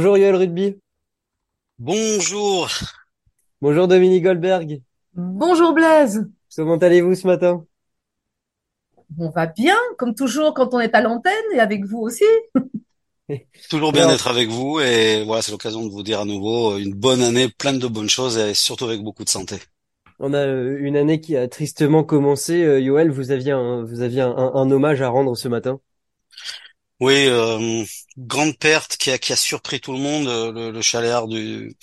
Bonjour 0.00 0.16
Yoel 0.16 0.34
Rugby. 0.34 0.76
Bonjour. 1.78 2.70
Bonjour 3.60 3.86
Dominique 3.86 4.24
Goldberg. 4.24 4.80
Bonjour 5.12 5.74
Blaise. 5.74 6.26
Comment 6.56 6.78
allez-vous 6.78 7.14
ce 7.14 7.26
matin? 7.26 7.66
On 9.18 9.28
va 9.28 9.44
bien, 9.44 9.76
comme 9.98 10.14
toujours 10.14 10.54
quand 10.54 10.72
on 10.72 10.80
est 10.80 10.94
à 10.94 11.02
l'antenne 11.02 11.34
et 11.52 11.60
avec 11.60 11.84
vous 11.84 11.98
aussi. 11.98 12.24
Toujours 13.68 13.92
bien 13.92 14.08
d'être 14.08 14.26
avec 14.28 14.48
vous 14.48 14.80
et 14.80 15.22
voilà, 15.22 15.42
c'est 15.42 15.52
l'occasion 15.52 15.84
de 15.84 15.90
vous 15.90 16.02
dire 16.02 16.20
à 16.20 16.24
nouveau 16.24 16.78
une 16.78 16.94
bonne 16.94 17.20
année, 17.20 17.50
pleine 17.50 17.78
de 17.78 17.86
bonnes 17.86 18.08
choses 18.08 18.38
et 18.38 18.54
surtout 18.54 18.86
avec 18.86 19.02
beaucoup 19.02 19.24
de 19.24 19.28
santé. 19.28 19.56
on 20.18 20.32
a 20.32 20.38
euh, 20.38 20.78
une 20.80 20.96
année 20.96 21.20
qui 21.20 21.36
a 21.36 21.46
tristement 21.46 22.04
commencé. 22.04 22.64
Euh, 22.64 22.80
Yoel, 22.80 23.10
vous 23.10 23.32
aviez 23.32 23.52
un, 23.52 23.84
vous 23.84 24.00
aviez 24.00 24.22
un, 24.22 24.34
un 24.34 24.70
hommage 24.70 25.02
à 25.02 25.10
rendre 25.10 25.36
ce 25.36 25.48
matin. 25.48 25.78
Oui, 27.00 27.26
euh, 27.28 27.84
grande 28.18 28.58
perte 28.58 28.96
qui 28.98 29.10
a, 29.10 29.18
qui 29.18 29.32
a 29.32 29.36
surpris 29.36 29.80
tout 29.80 29.92
le 29.92 29.98
monde, 29.98 30.28
euh, 30.28 30.52
le, 30.52 30.70
le 30.70 31.26
du, 31.28 31.74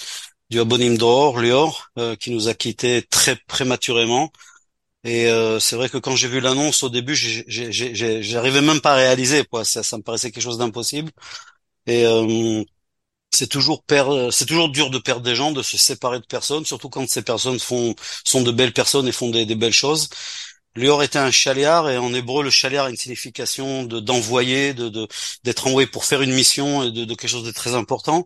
du 0.49 0.59
Abonim 0.59 0.97
d'Or, 0.97 1.39
Lior, 1.39 1.89
euh, 1.97 2.15
qui 2.15 2.31
nous 2.31 2.47
a 2.49 2.53
quittés 2.53 3.03
très 3.09 3.35
prématurément. 3.47 4.31
Et 5.03 5.27
euh, 5.27 5.59
c'est 5.59 5.75
vrai 5.77 5.89
que 5.89 5.97
quand 5.99 6.15
j'ai 6.15 6.27
vu 6.29 6.41
l'annonce 6.41 6.83
au 6.83 6.89
début, 6.89 7.15
j'arrivais 7.15 8.61
même 8.61 8.81
pas 8.81 8.93
à 8.93 8.97
réaliser, 8.97 9.45
quoi. 9.45 9.65
Ça, 9.65 9.83
ça 9.83 9.97
me 9.97 10.03
paraissait 10.03 10.31
quelque 10.31 10.43
chose 10.43 10.57
d'impossible. 10.59 11.11
Et 11.87 12.05
euh, 12.05 12.63
c'est 13.31 13.47
toujours 13.47 13.83
c'est 14.31 14.45
toujours 14.45 14.69
dur 14.69 14.89
de 14.89 14.99
perdre 14.99 15.21
des 15.23 15.35
gens, 15.35 15.51
de 15.51 15.61
se 15.63 15.77
séparer 15.77 16.19
de 16.19 16.25
personnes, 16.25 16.65
surtout 16.65 16.89
quand 16.89 17.07
ces 17.09 17.21
personnes 17.23 17.59
font 17.59 17.95
sont 18.25 18.41
de 18.43 18.51
belles 18.51 18.73
personnes 18.73 19.07
et 19.07 19.11
font 19.11 19.29
des 19.29 19.45
belles 19.55 19.73
choses. 19.73 20.09
Lior 20.77 21.01
était 21.03 21.17
un 21.19 21.31
chaliar 21.31 21.89
et 21.89 21.97
en 21.97 22.13
hébreu 22.13 22.43
le 22.43 22.51
chaliar 22.51 22.85
a 22.85 22.89
une 22.89 22.95
signification 22.97 23.83
de 23.83 23.99
d'envoyer, 23.99 24.73
de 24.73 25.07
d'être 25.43 25.67
envoyé 25.67 25.87
pour 25.87 26.05
faire 26.05 26.21
une 26.21 26.33
mission 26.33 26.83
et 26.83 26.91
de, 26.91 27.05
quelque 27.15 27.27
chose 27.27 27.43
de 27.45 27.51
très 27.51 27.73
important. 27.75 28.25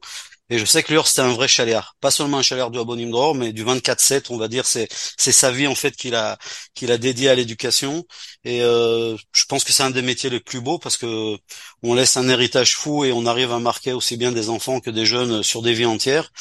Et 0.49 0.59
je 0.59 0.65
sais 0.65 0.83
que 0.83 0.93
Lior 0.93 1.07
c'était 1.07 1.21
un 1.21 1.31
vrai 1.33 1.47
chaliar, 1.47 1.95
pas 2.01 2.11
seulement 2.11 2.37
un 2.39 2.41
chaliar 2.41 2.69
du 2.71 2.77
Abonim 2.79 3.09
d'Or, 3.09 3.35
mais 3.35 3.53
du 3.53 3.63
24/7, 3.63 4.31
on 4.31 4.37
va 4.37 4.49
dire, 4.49 4.65
c'est 4.65 4.89
c'est 5.17 5.31
sa 5.31 5.49
vie 5.51 5.65
en 5.67 5.75
fait 5.75 5.95
qu'il 5.95 6.13
a 6.15 6.37
qu'il 6.73 6.91
a 6.91 6.97
dédié 6.97 7.29
à 7.29 7.35
l'éducation. 7.35 8.05
Et 8.43 8.61
euh, 8.63 9.15
je 9.33 9.45
pense 9.45 9.63
que 9.63 9.71
c'est 9.71 9.83
un 9.83 9.91
des 9.91 10.01
métiers 10.01 10.29
les 10.29 10.41
plus 10.41 10.59
beaux 10.61 10.77
parce 10.77 10.97
que 10.97 11.37
on 11.83 11.93
laisse 11.93 12.17
un 12.17 12.27
héritage 12.27 12.75
fou 12.75 13.05
et 13.05 13.13
on 13.13 13.25
arrive 13.25 13.51
à 13.53 13.59
marquer 13.59 13.93
aussi 13.93 14.17
bien 14.17 14.31
des 14.33 14.49
enfants 14.49 14.81
que 14.81 14.89
des 14.89 15.05
jeunes 15.05 15.41
sur 15.43 15.61
des 15.61 15.73
vies 15.73 15.85
entières. 15.85 16.31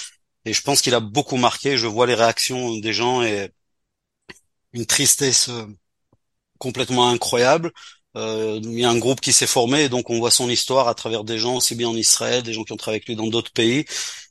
Et 0.44 0.53
je 0.55 0.62
pense 0.62 0.81
qu'il 0.83 0.94
a 0.94 1.00
beaucoup 1.00 1.36
marqué. 1.36 1.78
Je 1.78 1.86
vois 1.86 2.06
les 2.06 2.14
réactions 2.14 2.77
des 2.78 2.92
gens 2.92 3.22
et 3.22 3.50
une 4.72 4.86
tristesse 4.86 5.48
euh, 5.48 5.66
complètement 6.61 7.08
incroyable. 7.11 7.72
Euh, 8.16 8.61
il 8.62 8.78
y 8.80 8.84
a 8.84 8.91
un 8.91 8.98
groupe 8.98 9.20
qui 9.22 9.33
s'est 9.33 9.48
formé 9.48 9.84
et 9.84 9.91
donc 9.91 10.11
on 10.11 10.19
voit 10.20 10.33
son 10.33 10.50
histoire 10.50 10.89
à 10.89 10.94
travers 10.94 11.25
des 11.25 11.39
gens, 11.39 11.56
aussi 11.56 11.75
bien 11.77 11.89
en 11.89 11.97
Israël, 11.97 12.42
des 12.44 12.53
gens 12.55 12.64
qui 12.64 12.72
ont 12.72 12.77
travaillé 12.77 12.98
avec 12.98 13.08
lui 13.08 13.16
dans 13.16 13.28
d'autres 13.28 13.53
pays. 13.53 13.86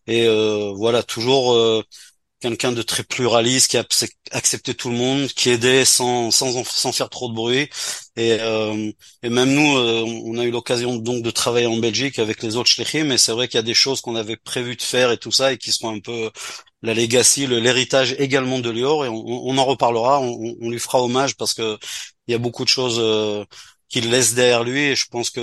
Et 0.08 0.28
euh, 0.28 0.74
voilà, 0.76 1.04
toujours 1.04 1.54
euh, 1.54 1.84
quelqu'un 2.42 2.72
de 2.72 2.82
très 2.82 3.04
pluraliste, 3.04 3.70
qui 3.72 3.78
a 3.78 3.84
acc- 3.84 4.12
accepté 4.32 4.74
tout 4.76 4.90
le 4.90 4.98
monde, 4.98 5.28
qui 5.30 5.50
aidait 5.50 5.86
sans 5.86 6.32
sans 6.32 6.64
sans 6.66 6.92
faire 6.94 7.10
trop 7.10 7.30
de 7.30 7.34
bruit. 7.36 7.70
Et 8.16 8.38
euh, 8.42 8.92
et 9.24 9.30
même 9.30 9.54
nous, 9.54 9.78
euh, 9.78 10.04
on 10.26 10.38
a 10.38 10.46
eu 10.46 10.52
l'occasion 10.52 10.96
donc 10.98 11.24
de 11.24 11.32
travailler 11.32 11.68
en 11.68 11.78
Belgique 11.78 12.20
avec 12.20 12.44
les 12.44 12.56
autres 12.58 12.70
shlichim. 12.70 13.06
Mais 13.06 13.18
c'est 13.18 13.32
vrai 13.34 13.48
qu'il 13.48 13.58
y 13.58 13.60
a 13.60 13.64
des 13.64 13.74
choses 13.74 14.02
qu'on 14.02 14.16
avait 14.16 14.38
prévu 14.38 14.76
de 14.76 14.82
faire 14.82 15.12
et 15.12 15.18
tout 15.18 15.32
ça 15.32 15.54
et 15.54 15.58
qui 15.58 15.72
sont 15.72 15.90
un 15.96 16.00
peu 16.00 16.30
la 16.82 16.94
legacy, 16.94 17.48
le- 17.48 17.60
l'héritage 17.60 18.16
également 18.20 18.60
de 18.60 18.70
Lior. 18.70 19.06
Et 19.06 19.10
on, 19.10 19.16
on 19.48 19.58
en 19.58 19.66
reparlera. 19.66 20.20
On, 20.22 20.56
on- 20.62 20.70
lui 20.70 20.80
fera 20.80 21.02
hommage 21.04 21.36
parce 21.38 21.54
que 21.54 21.78
il 22.28 22.32
y 22.32 22.36
a 22.36 22.38
beaucoup 22.38 22.64
de 22.64 22.70
choses 22.70 22.98
euh, 23.00 23.44
qu'il 23.90 24.10
laisse 24.12 24.34
derrière 24.36 24.64
lui. 24.64 24.80
Et 24.82 24.95
je 24.95 25.06
pense 25.12 25.30
que 25.30 25.42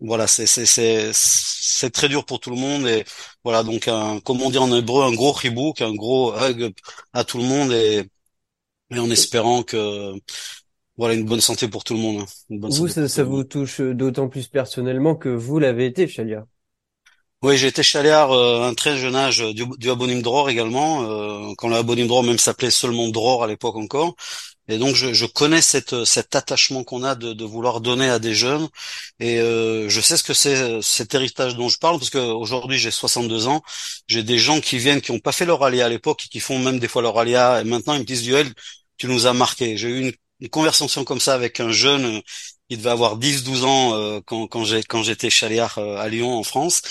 voilà, 0.00 0.26
c'est 0.26 0.46
c'est 0.46 0.66
c'est 0.66 1.10
c'est 1.14 1.90
très 1.90 2.08
dur 2.08 2.24
pour 2.26 2.40
tout 2.40 2.50
le 2.50 2.56
monde 2.56 2.86
et 2.88 3.04
voilà 3.44 3.62
donc 3.62 3.86
un 3.88 4.18
comme 4.20 4.42
on 4.42 4.50
dit 4.50 4.58
en 4.58 4.72
hébreu 4.76 5.04
un 5.04 5.12
gros 5.12 5.32
chibouk, 5.38 5.80
un 5.80 5.94
gros 5.94 6.32
hug 6.34 6.72
à 7.12 7.22
tout 7.24 7.38
le 7.38 7.44
monde 7.44 7.72
et, 7.72 8.04
et 8.92 8.98
en 9.00 9.10
espérant 9.10 9.62
que 9.64 10.14
voilà 10.96 11.14
une 11.14 11.24
bonne 11.26 11.40
santé 11.42 11.68
pour 11.68 11.84
tout 11.84 11.94
le 11.94 12.00
monde, 12.00 12.22
hein. 12.22 12.26
une 12.50 12.60
bonne 12.60 12.70
Vous, 12.70 12.88
santé 12.88 12.88
ça, 12.88 13.08
ça 13.08 13.22
vous 13.22 13.44
touche 13.44 13.80
d'autant 13.80 14.28
plus 14.28 14.48
personnellement 14.48 15.14
que 15.14 15.28
vous 15.28 15.60
l'avez 15.60 15.86
été, 15.86 16.08
Chalia. 16.08 16.44
Oui, 17.42 17.56
j'ai 17.58 17.66
été 17.66 17.82
chaléar 17.82 18.30
euh, 18.32 18.60
à 18.62 18.66
un 18.68 18.74
très 18.74 18.96
jeune 18.96 19.16
âge 19.16 19.40
euh, 19.40 19.52
du, 19.52 19.64
du 19.78 19.90
Abonim 19.90 20.22
Dror 20.22 20.48
également, 20.48 21.02
euh, 21.50 21.52
quand 21.58 21.68
le 21.68 21.74
Abonim 21.76 22.06
Dror 22.06 22.22
même 22.22 22.38
s'appelait 22.38 22.70
seulement 22.70 23.08
Dror 23.08 23.42
à 23.42 23.48
l'époque 23.48 23.74
encore. 23.76 24.14
Et 24.68 24.78
donc 24.78 24.96
je, 24.96 25.14
je 25.14 25.26
connais 25.26 25.62
cette, 25.62 26.04
cet 26.04 26.36
attachement 26.36 26.84
qu'on 26.84 27.04
a 27.04 27.14
de, 27.14 27.32
de 27.34 27.44
vouloir 27.46 27.80
donner 27.82 28.08
à 28.10 28.18
des 28.18 28.34
jeunes 28.34 28.68
et 29.20 29.40
euh, 29.40 29.88
je 29.88 30.00
sais 30.02 30.16
ce 30.18 30.24
que 30.24 30.34
c'est 30.34 30.56
euh, 30.56 30.82
cet 30.82 31.14
héritage 31.14 31.56
dont 31.56 31.68
je 31.70 31.78
parle 31.78 31.98
parce 32.00 32.10
qu'aujourd'hui 32.10 32.78
j'ai 32.78 32.90
62 32.90 33.46
ans, 33.48 33.62
j'ai 34.08 34.24
des 34.24 34.38
gens 34.38 34.60
qui 34.60 34.78
viennent 34.78 35.00
qui 35.02 35.12
n'ont 35.12 35.20
pas 35.20 35.32
fait 35.32 35.46
leur 35.46 35.62
alia 35.64 35.86
à 35.86 35.88
l'époque 35.90 36.24
et 36.26 36.28
qui 36.30 36.40
font 36.40 36.58
même 36.58 36.80
des 36.80 36.88
fois 36.88 37.02
leur 37.02 37.18
alia 37.18 37.60
et 37.62 37.64
maintenant 37.64 37.94
ils 37.94 38.00
me 38.00 38.04
disent 38.04 38.24
Duel, 38.24 38.52
tu 38.98 39.06
nous 39.08 39.26
as 39.26 39.34
marqué. 39.34 39.76
J'ai 39.76 39.88
eu 39.88 40.00
une, 40.00 40.12
une 40.40 40.48
conversation 40.50 41.04
comme 41.04 41.20
ça 41.20 41.34
avec 41.34 41.60
un 41.60 41.72
jeune 41.72 42.20
qui 42.72 42.78
devait 42.78 42.90
avoir 42.90 43.16
10-12 43.16 43.64
ans 43.64 43.94
euh, 43.94 44.20
quand, 44.24 44.46
quand 44.48 44.64
j'ai 44.64 44.82
quand 44.82 45.02
j'étais 45.02 45.30
chaléar 45.30 45.78
euh, 45.78 45.96
à 45.98 46.08
Lyon 46.08 46.36
en 46.38 46.42
France 46.42 46.82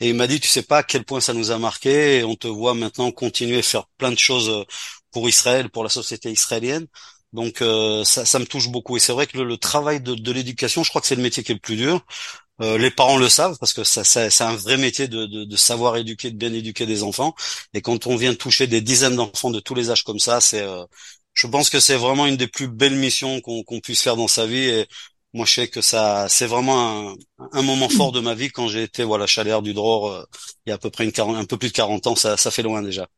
et 0.00 0.08
il 0.10 0.14
m'a 0.14 0.26
dit 0.26 0.40
tu 0.40 0.48
sais 0.48 0.62
pas 0.62 0.78
à 0.78 0.82
quel 0.82 1.04
point 1.04 1.20
ça 1.20 1.32
nous 1.34 1.50
a 1.50 1.58
marqué 1.58 2.24
on 2.24 2.34
te 2.36 2.48
voit 2.48 2.74
maintenant 2.74 3.10
continuer 3.12 3.58
à 3.58 3.62
faire 3.62 3.86
plein 3.98 4.10
de 4.12 4.18
choses 4.18 4.48
euh, 4.50 4.64
pour 5.12 5.28
Israël, 5.28 5.70
pour 5.70 5.84
la 5.84 5.90
société 5.90 6.30
israélienne. 6.32 6.86
Donc 7.32 7.62
euh, 7.62 8.04
ça, 8.04 8.24
ça 8.24 8.38
me 8.38 8.46
touche 8.46 8.68
beaucoup 8.68 8.96
et 8.96 9.00
c'est 9.00 9.12
vrai 9.12 9.26
que 9.26 9.38
le, 9.38 9.44
le 9.44 9.56
travail 9.56 10.00
de, 10.00 10.14
de 10.14 10.32
l'éducation, 10.32 10.82
je 10.84 10.88
crois 10.90 11.00
que 11.00 11.06
c'est 11.06 11.16
le 11.16 11.22
métier 11.22 11.42
qui 11.42 11.52
est 11.52 11.54
le 11.56 11.60
plus 11.60 11.76
dur. 11.76 12.04
Euh, 12.60 12.78
les 12.78 12.90
parents 12.90 13.16
le 13.16 13.28
savent 13.28 13.56
parce 13.58 13.72
que 13.72 13.82
ça, 13.84 14.04
ça- 14.04 14.30
c'est 14.30 14.44
un 14.44 14.54
vrai 14.56 14.76
métier 14.76 15.08
de, 15.08 15.26
de, 15.26 15.44
de 15.44 15.56
savoir 15.56 15.96
éduquer, 15.96 16.30
de 16.30 16.36
bien 16.36 16.52
éduquer 16.52 16.86
des 16.86 17.02
enfants. 17.02 17.34
Et 17.74 17.82
quand 17.82 18.06
on 18.06 18.16
vient 18.16 18.34
toucher 18.34 18.66
des 18.68 18.80
dizaines 18.80 19.16
d'enfants 19.16 19.50
de 19.50 19.60
tous 19.60 19.74
les 19.74 19.90
âges 19.90 20.04
comme 20.04 20.20
ça, 20.20 20.40
c'est, 20.40 20.62
euh, 20.62 20.84
je 21.34 21.46
pense 21.48 21.68
que 21.70 21.80
c'est 21.80 21.96
vraiment 21.96 22.26
une 22.26 22.36
des 22.36 22.46
plus 22.48 22.68
belles 22.68 22.94
missions 22.96 23.40
qu'on 23.40 23.64
qu'on 23.64 23.80
puisse 23.80 24.02
faire 24.02 24.16
dans 24.16 24.28
sa 24.28 24.46
vie. 24.46 24.84
Moi, 25.34 25.46
je 25.46 25.52
sais 25.54 25.68
que 25.68 25.80
ça, 25.82 26.26
c'est 26.30 26.46
vraiment 26.46 27.10
un, 27.12 27.14
un 27.52 27.62
moment 27.62 27.88
fort 27.90 28.12
de 28.12 28.20
ma 28.20 28.34
vie 28.34 28.50
quand 28.50 28.68
j'ai 28.68 28.84
été 28.84 29.04
voilà 29.04 29.26
chaléaire 29.26 29.62
du 29.62 29.74
Dror 29.74 30.10
euh, 30.10 30.24
il 30.66 30.70
y 30.70 30.72
a 30.72 30.76
à 30.76 30.78
peu 30.78 30.90
près 30.90 31.04
une 31.04 31.12
40 31.12 31.36
un 31.36 31.44
peu 31.44 31.58
plus 31.58 31.68
de 31.68 31.74
40 31.74 32.06
ans. 32.06 32.16
Ça, 32.16 32.36
ça 32.36 32.50
fait 32.50 32.62
loin 32.62 32.82
déjà. 32.82 33.08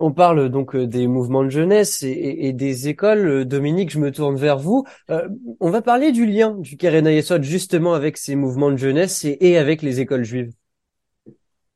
On 0.00 0.12
parle 0.12 0.50
donc 0.50 0.74
euh, 0.76 0.86
des 0.86 1.06
mouvements 1.08 1.44
de 1.44 1.48
jeunesse 1.50 2.02
et, 2.02 2.08
et- 2.10 2.48
et 2.48 2.52
des 2.52 2.88
écoles. 2.88 3.26
Euh, 3.28 3.44
Dominique, 3.44 3.90
je 3.90 3.98
me 3.98 4.10
tourne 4.12 4.36
vers 4.36 4.58
vous. 4.58 4.84
Euh, 5.10 5.28
on 5.60 5.70
va 5.70 5.82
parler 5.82 6.12
du 6.12 6.26
lien 6.26 6.54
du 6.58 6.76
Keren 6.76 7.06
Hayesod 7.06 7.42
justement 7.42 7.94
avec 7.94 8.16
ces 8.16 8.34
mouvements 8.36 8.70
de 8.72 8.76
jeunesse 8.76 9.24
et, 9.24 9.36
et 9.40 9.56
avec 9.58 9.82
les 9.82 10.00
écoles 10.00 10.24
juives. 10.24 10.52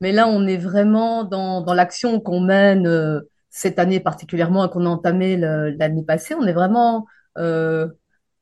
Mais 0.01 0.13
là, 0.13 0.29
on 0.29 0.47
est 0.47 0.57
vraiment 0.59 1.25
dans, 1.25 1.61
dans 1.63 1.75
l'action 1.75 2.21
qu'on 2.21 2.41
mène 2.41 2.87
euh, 2.87 3.21
cette 3.51 3.79
année 3.79 4.01
particulièrement 4.01 4.67
et 4.67 4.71
qu'on 4.71 4.87
a 4.87 4.89
entamé 4.89 5.37
le- 5.37 5.71
l'année 5.71 6.05
passée. 6.05 6.35
On 6.35 6.47
est 6.47 6.53
vraiment 6.53 7.07
euh, 7.39 7.89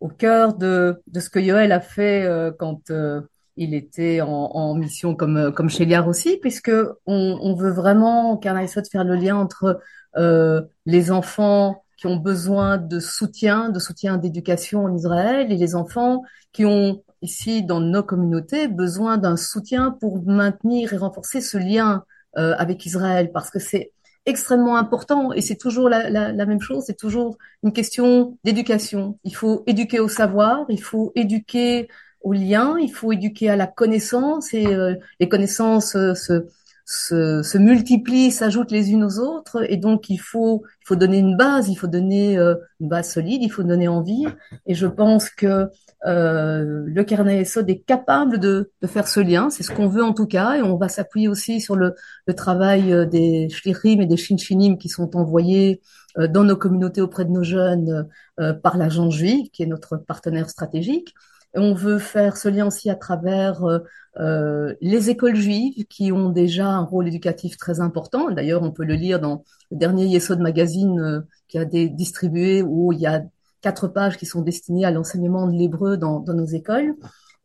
au 0.01 0.09
cœur 0.09 0.55
de, 0.55 1.03
de 1.07 1.21
ce 1.21 1.31
que 1.31 1.39
Yoël 1.39 1.73
a 1.73 1.81
fait 1.81 2.25
euh, 2.25 2.51
quand 2.57 2.91
euh, 2.91 3.21
il 3.57 3.75
était 3.75 4.21
en, 4.21 4.29
en 4.29 4.75
mission 4.75 5.15
comme, 5.15 5.37
euh, 5.37 5.51
comme 5.51 5.71
chez 5.71 5.84
Liard 5.87 6.09
aussi, 6.09 6.39
puisque 6.39 6.71
on, 7.07 7.39
on 7.41 7.55
veut 7.55 7.71
vraiment, 7.71 8.33
au 8.33 8.37
Carnaïsot, 8.37 8.83
faire 8.91 9.05
le 9.05 9.15
lien 9.15 9.37
entre 9.37 9.81
euh, 10.17 10.62
les 10.84 11.11
enfants 11.11 11.83
qui 11.97 12.07
ont 12.07 12.17
besoin 12.17 12.77
de 12.77 13.01
soutien, 13.01 13.71
de 13.71 13.79
soutien 13.79 14.19
d'éducation 14.19 14.84
en 14.84 14.95
Israël 14.95 15.51
et 15.51 15.57
les 15.57 15.75
enfants 15.75 16.23
qui 16.53 16.66
ont 16.66 17.03
ici 17.22 17.63
dans 17.63 17.81
nos 17.81 18.03
communautés 18.03 18.69
besoin 18.69 19.16
d'un 19.16 19.37
soutien 19.37 19.91
pour 19.91 20.22
maintenir 20.27 20.93
et 20.93 20.97
renforcer 20.98 21.41
ce 21.41 21.57
lien 21.57 22.04
euh, 22.37 22.54
avec 22.59 22.84
Israël 22.84 23.31
parce 23.33 23.51
que 23.51 23.59
c'est 23.59 23.93
extrêmement 24.27 24.77
important 24.77 25.33
et 25.33 25.41
c'est 25.41 25.57
toujours 25.57 25.89
la, 25.89 26.11
la, 26.11 26.33
la 26.33 26.47
même 26.47 26.61
chose, 26.61 26.84
c'est 26.87 26.97
toujours 26.99 27.39
une 27.63 27.73
question 27.73 28.37
d'éducation. 28.45 29.19
Il 29.25 29.34
faut 29.34 29.63
éduquer 29.67 30.01
au 30.01 30.09
savoir, 30.09 30.67
il 30.69 30.83
faut 30.83 31.13
éduquer 31.15 31.89
au 32.21 32.33
lien, 32.33 32.77
il 32.78 32.93
faut 32.93 33.13
éduquer 33.13 33.51
à 33.51 33.57
la 33.57 33.69
connaissance 33.69 34.53
et 34.53 34.67
euh, 34.67 34.95
les 35.21 35.28
connaissances 35.28 35.95
euh, 35.95 36.15
se, 36.15 36.47
se, 36.86 37.42
se 37.42 37.59
multiplient, 37.59 38.30
s'ajoutent 38.30 38.71
les 38.71 38.92
unes 38.92 39.03
aux 39.03 39.18
autres 39.18 39.68
et 39.68 39.77
donc 39.77 40.09
il 40.09 40.18
faut, 40.18 40.62
il 40.83 40.86
faut 40.86 40.94
donner 40.94 41.18
une 41.18 41.36
base, 41.36 41.68
il 41.68 41.74
faut 41.74 41.88
donner 41.88 42.38
euh, 42.38 42.54
une 42.80 42.88
base 42.88 43.10
solide, 43.10 43.42
il 43.42 43.50
faut 43.50 43.65
donner 43.65 43.88
envie 43.88 44.24
et 44.66 44.74
je 44.74 44.86
pense 44.86 45.28
que 45.28 45.68
euh, 46.06 46.84
le 46.86 47.04
carnet 47.04 47.44
SOD 47.44 47.71
est 47.71 47.78
capable 47.80 48.38
de, 48.38 48.71
de 48.80 48.86
faire 48.86 49.09
ce 49.09 49.18
lien, 49.18 49.50
c'est 49.50 49.65
ce 49.65 49.72
qu'on 49.72 49.88
veut 49.88 50.04
en 50.04 50.15
tout 50.15 50.27
cas, 50.27 50.54
et 50.54 50.62
on 50.62 50.77
va 50.77 50.88
s'appuyer 50.88 51.27
aussi 51.27 51.60
sur 51.60 51.74
le, 51.74 51.94
le 52.27 52.34
travail 52.34 52.92
euh, 52.92 53.04
des 53.04 53.48
shlichim 53.48 54.00
et 54.00 54.06
des 54.06 54.16
shinchinim 54.16 54.78
qui 54.78 54.88
sont 54.88 55.16
envoyés 55.16 55.80
euh, 56.18 56.28
dans 56.28 56.44
nos 56.44 56.56
communautés 56.56 57.00
auprès 57.00 57.24
de 57.24 57.30
nos 57.30 57.42
jeunes 57.42 58.09
euh, 58.41 58.54
par 58.54 58.77
l'agence 58.77 59.15
juive, 59.15 59.50
qui 59.50 59.62
est 59.62 59.66
notre 59.66 59.97
partenaire 59.97 60.48
stratégique. 60.48 61.15
On 61.57 61.75
veut 61.75 61.99
faire 61.99 62.37
ce 62.37 62.49
lien 62.49 62.67
aussi 62.67 62.91
à 62.91 62.95
travers 62.95 63.65
euh, 63.65 63.79
euh, 64.19 64.75
les 64.81 65.11
écoles 65.11 65.37
juives 65.37 65.87
qui 65.87 66.13
ont 66.13 66.31
déjà 66.31 66.69
un 66.69 66.83
rôle 66.83 67.09
éducatif 67.09 67.57
très 67.57 67.81
important. 67.81 68.31
D'ailleurs, 68.31 68.63
on 68.63 68.71
peut 68.71 68.85
le 68.85 68.95
lire 68.95 69.21
dans 69.21 69.45
le 69.71 69.77
dernier 69.77 70.07
Yesod 70.07 70.41
Magazine 70.41 71.01
euh, 71.01 71.21
qui 71.49 71.59
a 71.59 71.65
des 71.65 71.89
distribué 71.89 72.63
où 72.63 72.93
il 72.93 73.01
y 73.01 73.07
a 73.07 73.23
quatre 73.61 73.89
pages 73.89 74.17
qui 74.17 74.27
sont 74.27 74.43
destinées 74.43 74.85
à 74.85 74.91
l'enseignement 74.91 75.47
de 75.47 75.53
l'hébreu 75.53 75.97
dans, 75.97 76.21
dans 76.21 76.35
nos 76.35 76.47
écoles. 76.47 76.95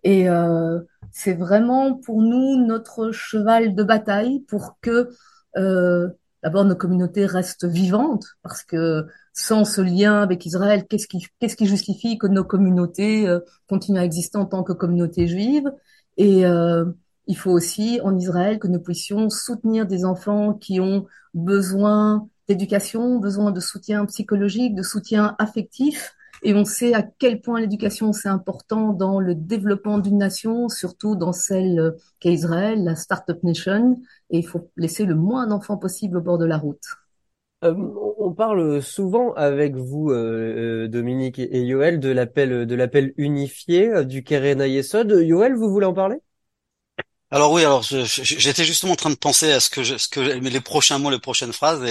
Et 0.03 0.29
euh, 0.29 0.79
c'est 1.11 1.33
vraiment 1.33 1.95
pour 1.95 2.21
nous 2.21 2.65
notre 2.65 3.11
cheval 3.11 3.75
de 3.75 3.83
bataille 3.83 4.41
pour 4.47 4.77
que 4.81 5.09
euh, 5.57 6.09
d'abord 6.43 6.65
nos 6.65 6.75
communautés 6.75 7.25
restent 7.25 7.65
vivantes, 7.65 8.25
parce 8.41 8.63
que 8.63 9.05
sans 9.33 9.65
ce 9.65 9.81
lien 9.81 10.21
avec 10.21 10.45
Israël, 10.45 10.85
qu'est-ce 10.87 11.07
qui, 11.07 11.25
qu'est-ce 11.39 11.55
qui 11.55 11.65
justifie 11.65 12.17
que 12.17 12.27
nos 12.27 12.43
communautés 12.43 13.27
euh, 13.27 13.39
continuent 13.67 13.99
à 13.99 14.05
exister 14.05 14.37
en 14.37 14.45
tant 14.45 14.63
que 14.63 14.73
communauté 14.73 15.27
juive 15.27 15.71
Et 16.17 16.45
euh, 16.45 16.85
il 17.27 17.37
faut 17.37 17.51
aussi 17.51 17.99
en 18.03 18.17
Israël 18.17 18.59
que 18.59 18.67
nous 18.67 18.79
puissions 18.79 19.29
soutenir 19.29 19.85
des 19.85 20.03
enfants 20.03 20.53
qui 20.53 20.79
ont 20.79 21.05
besoin 21.33 22.27
d'éducation, 22.47 23.19
besoin 23.19 23.51
de 23.51 23.61
soutien 23.61 24.05
psychologique, 24.05 24.75
de 24.75 24.83
soutien 24.83 25.35
affectif. 25.39 26.13
Et 26.43 26.53
on 26.55 26.65
sait 26.65 26.93
à 26.93 27.03
quel 27.03 27.39
point 27.39 27.61
l'éducation 27.61 28.13
c'est 28.13 28.27
important 28.27 28.93
dans 28.93 29.19
le 29.19 29.35
développement 29.35 29.99
d'une 29.99 30.17
nation, 30.17 30.67
surtout 30.69 31.15
dans 31.15 31.33
celle 31.33 31.95
qu'est 32.19 32.33
Israël, 32.33 32.83
la 32.83 32.95
Startup 32.95 33.41
Nation. 33.43 34.01
Et 34.31 34.39
il 34.39 34.47
faut 34.47 34.69
laisser 34.75 35.05
le 35.05 35.15
moins 35.15 35.45
d'enfants 35.45 35.77
possible 35.77 36.17
au 36.17 36.21
bord 36.21 36.39
de 36.39 36.45
la 36.45 36.57
route. 36.57 37.00
Euh, 37.63 37.75
on 38.17 38.33
parle 38.33 38.81
souvent 38.81 39.33
avec 39.33 39.75
vous, 39.75 40.09
euh, 40.09 40.85
euh, 40.85 40.87
Dominique 40.87 41.37
et 41.37 41.61
Yoël, 41.61 41.99
de 41.99 42.09
l'appel 42.09 42.65
de 42.65 42.75
l'appel 42.75 43.13
unifié 43.17 44.03
du 44.03 44.23
Keren 44.23 44.61
Yesod. 44.61 45.11
Yoël, 45.11 45.55
vous 45.55 45.69
voulez 45.69 45.85
en 45.85 45.93
parler? 45.93 46.17
Alors 47.29 47.53
oui, 47.53 47.63
alors 47.63 47.81
j'étais 47.83 48.65
justement 48.65 48.91
en 48.91 48.97
train 48.97 49.09
de 49.09 49.15
penser 49.15 49.53
à 49.53 49.61
ce 49.61 49.69
que 49.69 49.83
je, 49.83 49.95
ce 49.95 50.09
que 50.09 50.19
les 50.19 50.59
prochains 50.59 50.97
mots, 50.97 51.09
les 51.09 51.19
prochaines 51.19 51.53
phrases, 51.53 51.81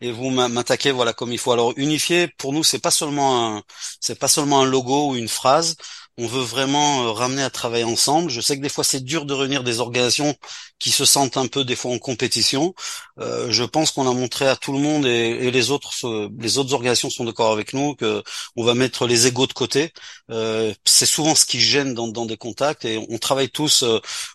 et, 0.00 0.10
vous 0.10 0.30
m'attaquez 0.30 0.90
voilà 0.90 1.12
comme 1.12 1.32
il 1.32 1.38
faut. 1.38 1.52
Alors 1.52 1.72
unifié, 1.76 2.26
pour 2.38 2.52
nous, 2.52 2.64
c'est 2.64 2.80
pas 2.80 2.90
seulement 2.90 3.62
c'est 4.00 4.18
pas 4.18 4.26
seulement 4.26 4.62
un 4.62 4.66
logo 4.66 5.10
ou 5.10 5.16
une 5.16 5.28
phrase 5.28 5.76
on 6.20 6.26
veut 6.26 6.42
vraiment 6.42 7.04
euh, 7.04 7.12
ramener 7.12 7.42
à 7.42 7.50
travailler 7.50 7.84
ensemble. 7.84 8.30
Je 8.30 8.40
sais 8.42 8.56
que 8.56 8.62
des 8.62 8.68
fois 8.68 8.84
c'est 8.84 9.00
dur 9.00 9.24
de 9.24 9.32
réunir 9.32 9.64
des 9.64 9.80
organisations 9.80 10.34
qui 10.78 10.90
se 10.90 11.04
sentent 11.06 11.36
un 11.38 11.46
peu 11.46 11.64
des 11.64 11.76
fois 11.76 11.92
en 11.92 11.98
compétition. 11.98 12.74
Euh, 13.20 13.50
je 13.50 13.64
pense 13.64 13.90
qu'on 13.90 14.08
a 14.08 14.12
montré 14.12 14.46
à 14.46 14.54
tout 14.56 14.72
le 14.72 14.78
monde 14.80 15.06
et, 15.06 15.50
les 15.50 15.70
autres 15.70 15.90
les 16.38 16.58
autres 16.58 16.74
organisations 16.74 17.10
sont 17.10 17.24
d'accord 17.24 17.52
avec 17.52 17.72
nous 17.72 17.94
que 17.94 18.22
on 18.56 18.64
va 18.64 18.74
mettre 18.74 19.06
les 19.06 19.26
égaux 19.26 19.46
de 19.46 19.52
côté. 19.54 19.92
Euh, 20.30 20.74
c'est 20.84 21.06
souvent 21.06 21.34
ce 21.34 21.46
qui 21.46 21.60
gêne 21.60 21.94
dans, 21.94 22.26
des 22.26 22.36
contacts 22.36 22.84
et 22.84 22.98
on 23.08 23.18
travaille 23.18 23.50
tous 23.50 23.84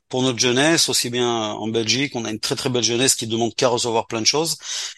pour 0.10 0.24
notre 0.24 0.40
jeunesse 0.40 0.90
aussi 0.90 1.10
bien 1.10 1.30
en 1.30 1.68
Belgique. 1.68 2.14
On 2.16 2.26
a 2.26 2.32
une 2.32 2.40
très 2.40 2.56
très 2.56 2.70
belle 2.70 2.84
jeunesse 2.84 3.16
qui 3.16 3.28
demande 3.28 3.54
qu'à 3.56 3.68
recevoir 3.70 4.08
plein 4.08 4.22
de 4.22 4.26
choses 4.26 4.58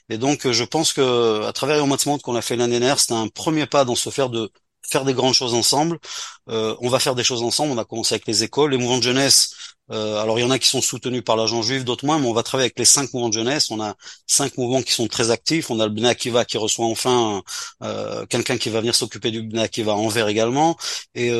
et 0.09 0.17
donc 0.17 0.49
je 0.49 0.63
pense 0.63 0.93
que 0.93 1.43
à 1.43 1.51
travers 1.53 1.77
le 1.77 1.85
Monde 1.85 2.21
qu'on 2.21 2.35
a 2.35 2.41
fait 2.41 2.55
l'année 2.55 2.79
dernière, 2.79 2.99
c'était 2.99 3.13
un 3.13 3.27
premier 3.27 3.65
pas 3.65 3.83
dans 3.85 3.95
ce 3.95 4.09
faire 4.09 4.29
de 4.29 4.51
faire 4.89 5.05
des 5.05 5.13
grandes 5.13 5.33
choses 5.33 5.53
ensemble. 5.53 5.99
Euh, 6.49 6.75
on 6.81 6.89
va 6.89 6.99
faire 6.99 7.15
des 7.15 7.23
choses 7.23 7.43
ensemble. 7.43 7.71
On 7.73 7.77
a 7.77 7.85
commencé 7.85 8.15
avec 8.15 8.27
les 8.27 8.43
écoles, 8.43 8.71
les 8.71 8.77
mouvements 8.77 8.97
de 8.97 9.03
jeunesse. 9.03 9.76
Euh, 9.91 10.21
alors 10.21 10.37
il 10.39 10.41
y 10.41 10.45
en 10.45 10.51
a 10.51 10.59
qui 10.59 10.67
sont 10.67 10.81
soutenus 10.81 11.23
par 11.23 11.35
l'agent 11.35 11.61
juif, 11.61 11.85
d'autres 11.85 12.05
moins, 12.05 12.19
mais 12.19 12.27
on 12.27 12.33
va 12.33 12.43
travailler 12.43 12.65
avec 12.65 12.79
les 12.79 12.85
cinq 12.85 13.13
mouvements 13.13 13.29
de 13.29 13.33
jeunesse. 13.33 13.71
On 13.71 13.81
a 13.81 13.95
cinq 14.25 14.57
mouvements 14.57 14.81
qui 14.81 14.93
sont 14.93 15.07
très 15.07 15.31
actifs. 15.31 15.69
On 15.69 15.79
a 15.79 15.85
le 15.85 15.91
Bnei 15.91 16.09
Akiva 16.09 16.45
qui 16.45 16.57
reçoit 16.57 16.85
enfin 16.85 17.41
euh, 17.83 18.25
quelqu'un 18.25 18.57
qui 18.57 18.69
va 18.69 18.79
venir 18.79 18.95
s'occuper 18.95 19.31
du 19.31 19.41
Bnei 19.41 19.63
Akiva 19.63 19.93
envers 19.95 20.27
également. 20.27 20.77
Et 21.15 21.31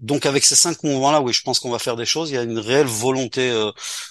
donc 0.00 0.26
avec 0.26 0.44
ces 0.44 0.56
cinq 0.56 0.82
mouvements-là, 0.82 1.20
oui, 1.22 1.32
je 1.32 1.42
pense 1.42 1.58
qu'on 1.60 1.70
va 1.70 1.78
faire 1.78 1.96
des 1.96 2.04
choses. 2.04 2.30
Il 2.30 2.34
y 2.34 2.38
a 2.38 2.42
une 2.42 2.58
réelle 2.58 2.86
volonté 2.86 3.52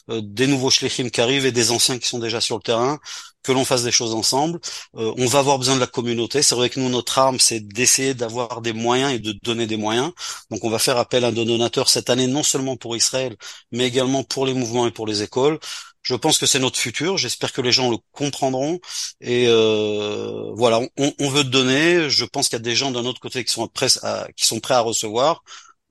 des 0.09 0.47
nouveaux 0.47 0.69
shlichim 0.69 1.09
qui 1.09 1.21
arrivent 1.21 1.45
et 1.45 1.51
des 1.51 1.71
anciens 1.71 1.99
qui 1.99 2.07
sont 2.07 2.19
déjà 2.19 2.41
sur 2.41 2.55
le 2.57 2.63
terrain 2.63 2.99
que 3.43 3.51
l'on 3.51 3.65
fasse 3.65 3.83
des 3.83 3.91
choses 3.91 4.13
ensemble. 4.13 4.59
Euh, 4.95 5.13
on 5.17 5.25
va 5.25 5.39
avoir 5.39 5.59
besoin 5.59 5.75
de 5.75 5.79
la 5.81 5.87
communauté. 5.87 6.41
C'est 6.41 6.55
vrai 6.55 6.69
que 6.69 6.79
nous, 6.79 6.89
notre 6.89 7.19
arme, 7.19 7.39
c'est 7.39 7.59
d'essayer 7.59 8.13
d'avoir 8.13 8.61
des 8.61 8.73
moyens 8.73 9.13
et 9.13 9.19
de 9.19 9.35
donner 9.43 9.67
des 9.67 9.77
moyens. 9.77 10.11
Donc, 10.49 10.63
on 10.63 10.69
va 10.69 10.79
faire 10.79 10.97
appel 10.97 11.25
à 11.25 11.27
un 11.27 11.31
donateur 11.33 11.89
cette 11.89 12.09
année, 12.09 12.27
non 12.27 12.43
seulement 12.43 12.77
pour 12.77 12.95
Israël, 13.03 13.35
mais 13.71 13.85
également 13.87 14.23
pour 14.23 14.45
les 14.45 14.53
mouvements 14.53 14.87
et 14.87 14.91
pour 14.91 15.07
les 15.07 15.23
écoles. 15.23 15.59
Je 16.01 16.15
pense 16.15 16.37
que 16.37 16.45
c'est 16.45 16.59
notre 16.59 16.77
futur. 16.77 17.17
J'espère 17.17 17.53
que 17.53 17.61
les 17.61 17.71
gens 17.71 17.89
le 17.89 17.97
comprendront. 18.11 18.79
Et 19.21 19.45
euh, 19.47 20.51
voilà, 20.55 20.81
on, 20.97 21.13
on, 21.19 21.29
veut 21.29 21.45
donner. 21.45 22.09
Je 22.09 22.25
pense 22.25 22.49
qu'il 22.49 22.57
y 22.57 22.61
a 22.61 22.63
des 22.63 22.75
gens 22.75 22.91
d'un 22.91 23.05
autre 23.05 23.21
côté 23.21 23.45
qui 23.45 23.53
sont 23.53 23.67
prêts 23.67 23.87
à, 24.03 24.27
qui 24.35 24.45
sont 24.45 24.59
prêts 24.59 24.73
à 24.73 24.81
recevoir 24.81 25.43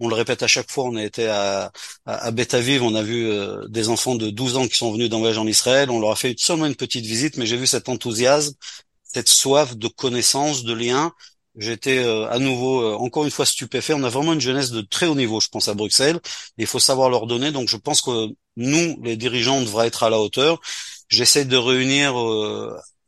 on 0.02 0.08
le 0.08 0.14
répète 0.14 0.42
à 0.42 0.48
chaque 0.48 0.70
fois, 0.70 0.84
on 0.84 0.96
a 0.96 1.04
été 1.04 1.28
à, 1.28 1.70
à, 2.06 2.28
à 2.28 2.30
on 2.30 2.94
a 2.94 3.02
vu 3.02 3.30
euh, 3.30 3.66
des 3.68 3.88
enfants 3.88 4.16
de 4.16 4.30
12 4.30 4.56
ans 4.56 4.66
qui 4.66 4.76
sont 4.76 4.92
venus 4.92 5.08
d'un 5.08 5.18
voyage 5.18 5.38
en 5.38 5.46
Israël, 5.46 5.90
on 5.90 6.00
leur 6.00 6.10
a 6.10 6.16
fait 6.16 6.34
seulement 6.38 6.66
une 6.66 6.74
petite 6.74 7.06
visite, 7.06 7.36
mais 7.36 7.46
j'ai 7.46 7.56
vu 7.56 7.66
cet 7.68 7.88
enthousiasme, 7.88 8.54
cette 9.04 9.28
soif 9.28 9.76
de 9.76 9.88
connaissance, 9.88 10.64
de 10.64 10.72
lien. 10.72 11.12
J'étais 11.56 11.98
euh, 11.98 12.28
à 12.30 12.38
nouveau, 12.38 12.82
euh, 12.82 12.94
encore 12.94 13.24
une 13.24 13.30
fois, 13.30 13.44
stupéfait. 13.46 13.94
On 13.94 14.04
a 14.04 14.08
vraiment 14.08 14.32
une 14.32 14.40
jeunesse 14.40 14.70
de 14.70 14.80
très 14.80 15.06
haut 15.06 15.14
niveau, 15.14 15.40
je 15.40 15.48
pense, 15.48 15.68
à 15.68 15.74
Bruxelles. 15.74 16.18
Il 16.56 16.66
faut 16.66 16.78
savoir 16.78 17.10
leur 17.10 17.26
donner. 17.26 17.52
Donc, 17.52 17.68
je 17.68 17.76
pense 17.76 18.00
que 18.00 18.28
nous, 18.56 18.98
les 19.02 19.16
dirigeants, 19.16 19.56
on 19.56 19.62
devra 19.62 19.86
être 19.86 20.02
à 20.02 20.10
la 20.10 20.18
hauteur. 20.20 20.60
J'essaie 21.08 21.44
de 21.44 21.56
réunir 21.56 22.14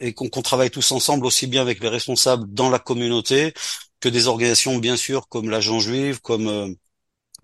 et 0.01 0.13
qu'on 0.13 0.29
travaille 0.43 0.71
tous 0.71 0.93
ensemble, 0.93 1.25
aussi 1.25 1.47
bien 1.47 1.63
avec 1.63 1.81
les 1.83 1.89
responsables 1.89 2.45
dans 2.53 2.69
la 2.69 2.79
communauté 2.79 3.55
que 4.01 4.09
des 4.11 4.27
organisations, 4.27 4.77
bien 4.77 4.97
sûr, 4.97 5.29
comme 5.29 5.49
l'agent 5.49 5.81
juive, 5.81 6.21
comme 6.21 6.77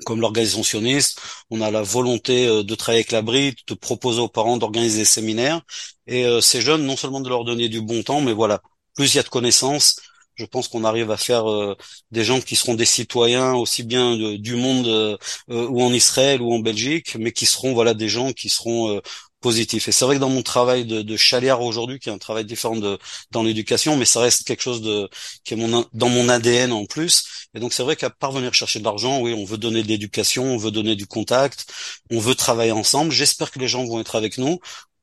comme 0.04 0.20
l'organisation 0.20 0.62
sioniste, 0.62 1.20
on 1.50 1.60
a 1.60 1.70
la 1.70 1.82
volonté 1.82 2.46
euh, 2.46 2.62
de 2.62 2.74
travailler 2.74 3.00
avec 3.00 3.12
la 3.12 3.22
bride, 3.22 3.54
de 3.66 3.74
proposer 3.74 4.20
aux 4.20 4.28
parents 4.28 4.56
d'organiser 4.56 5.00
des 5.00 5.04
séminaires. 5.04 5.60
Et 6.06 6.24
euh, 6.26 6.40
ces 6.40 6.60
jeunes, 6.60 6.84
non 6.84 6.96
seulement 6.96 7.20
de 7.20 7.28
leur 7.28 7.44
donner 7.44 7.68
du 7.68 7.80
bon 7.80 8.02
temps, 8.02 8.20
mais 8.20 8.32
voilà, 8.32 8.60
plus 8.94 9.14
il 9.14 9.16
y 9.16 9.20
a 9.20 9.22
de 9.22 9.28
connaissances, 9.28 10.00
je 10.40 10.46
pense 10.46 10.68
qu'on 10.68 10.84
arrive 10.84 11.10
à 11.10 11.16
faire 11.16 11.50
euh, 11.50 11.76
des 12.10 12.24
gens 12.24 12.40
qui 12.40 12.56
seront 12.56 12.74
des 12.74 12.84
citoyens 12.84 13.54
aussi 13.54 13.82
bien 13.84 14.16
du 14.16 14.56
monde 14.56 15.18
ou 15.48 15.82
en 15.82 15.92
Israël 15.92 16.42
ou 16.42 16.52
en 16.52 16.58
Belgique, 16.60 17.16
mais 17.18 17.32
qui 17.32 17.46
seront 17.46 17.74
voilà 17.74 17.94
des 17.94 18.08
gens 18.08 18.32
qui 18.32 18.48
seront 18.48 19.00
positif. 19.40 19.88
Et 19.88 19.92
c'est 19.92 20.04
vrai 20.04 20.16
que 20.16 20.20
dans 20.20 20.28
mon 20.28 20.42
travail 20.42 20.84
de, 20.84 21.02
de 21.02 21.16
aujourd'hui, 21.62 21.98
qui 21.98 22.08
est 22.08 22.12
un 22.12 22.18
travail 22.18 22.44
différent 22.44 22.76
de, 22.76 22.98
dans 23.30 23.42
l'éducation, 23.42 23.96
mais 23.96 24.04
ça 24.04 24.20
reste 24.20 24.44
quelque 24.46 24.62
chose 24.62 24.82
de 24.82 25.08
qui 25.44 25.54
est 25.54 25.56
mon, 25.56 25.86
dans 25.92 26.08
mon 26.08 26.28
ADN 26.28 26.72
en 26.72 26.84
plus. 26.86 27.24
Et 27.54 27.60
donc 27.60 27.72
c'est 27.72 27.82
vrai 27.82 27.96
qu'à 27.96 28.10
parvenir 28.10 28.54
chercher 28.54 28.78
de 28.78 28.84
l'argent, 28.84 29.20
oui, 29.20 29.34
on 29.36 29.44
veut 29.44 29.58
donner 29.58 29.82
de 29.82 29.88
l'éducation, 29.88 30.44
on 30.44 30.56
veut 30.58 30.70
donner 30.70 30.94
du 30.94 31.06
contact, 31.06 31.72
on 32.10 32.20
veut 32.20 32.34
travailler 32.34 32.72
ensemble. 32.72 33.12
J'espère 33.12 33.50
que 33.50 33.58
les 33.58 33.68
gens 33.68 33.84
vont 33.84 34.00
être 34.00 34.16
avec 34.16 34.38
nous. 34.38 34.58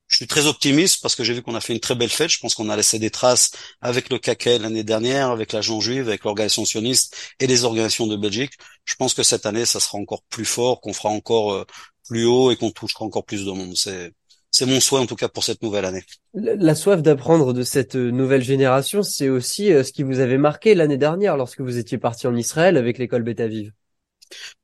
Je 0.07 0.17
suis 0.17 0.27
très 0.27 0.47
optimiste 0.47 1.01
parce 1.01 1.15
que 1.15 1.23
j'ai 1.23 1.33
vu 1.33 1.41
qu'on 1.41 1.55
a 1.55 1.61
fait 1.61 1.73
une 1.73 1.79
très 1.79 1.95
belle 1.95 2.09
fête. 2.09 2.29
Je 2.29 2.39
pense 2.39 2.55
qu'on 2.55 2.69
a 2.69 2.75
laissé 2.75 2.97
des 2.97 3.09
traces 3.09 3.51
avec 3.81 4.09
le 4.09 4.19
CACA 4.19 4.57
l'année 4.57 4.83
dernière, 4.83 5.31
avec 5.31 5.51
l'agent 5.51 5.81
juive, 5.81 6.07
avec 6.07 6.23
l'organisation 6.23 6.65
sioniste 6.65 7.15
et 7.39 7.47
les 7.47 7.65
organisations 7.65 8.07
de 8.07 8.15
Belgique. 8.15 8.53
Je 8.85 8.95
pense 8.95 9.13
que 9.13 9.23
cette 9.23 9.45
année, 9.45 9.65
ça 9.65 9.79
sera 9.79 9.97
encore 9.97 10.23
plus 10.29 10.45
fort, 10.45 10.79
qu'on 10.79 10.93
fera 10.93 11.09
encore 11.09 11.53
euh, 11.53 11.65
plus 12.07 12.25
haut 12.25 12.51
et 12.51 12.55
qu'on 12.55 12.71
touchera 12.71 13.03
encore 13.05 13.25
plus 13.25 13.45
de 13.45 13.51
monde. 13.51 13.75
C'est 13.75 14.13
c'est 14.49 14.65
mon 14.65 14.79
souhait 14.79 15.01
en 15.01 15.05
tout 15.05 15.15
cas 15.15 15.27
pour 15.27 15.43
cette 15.43 15.61
nouvelle 15.61 15.85
année. 15.85 16.03
La, 16.33 16.73
soif 16.73 17.01
d'apprendre 17.01 17.53
de 17.53 17.63
cette 17.63 17.95
euh, 17.95 18.09
nouvelle 18.11 18.43
génération, 18.43 19.03
c'est 19.03 19.29
aussi 19.29 19.71
euh, 19.71 19.83
ce 19.83 19.91
qui 19.91 20.03
vous 20.03 20.19
avait 20.19 20.37
marqué 20.37 20.73
l'année 20.73 20.97
dernière 20.97 21.37
lorsque 21.37 21.61
vous 21.61 21.77
étiez 21.77 21.97
parti 21.97 22.27
en 22.27 22.35
Israël 22.35 22.77
avec 22.77 22.97
l'école 22.97 23.23
Betaviv. 23.23 23.71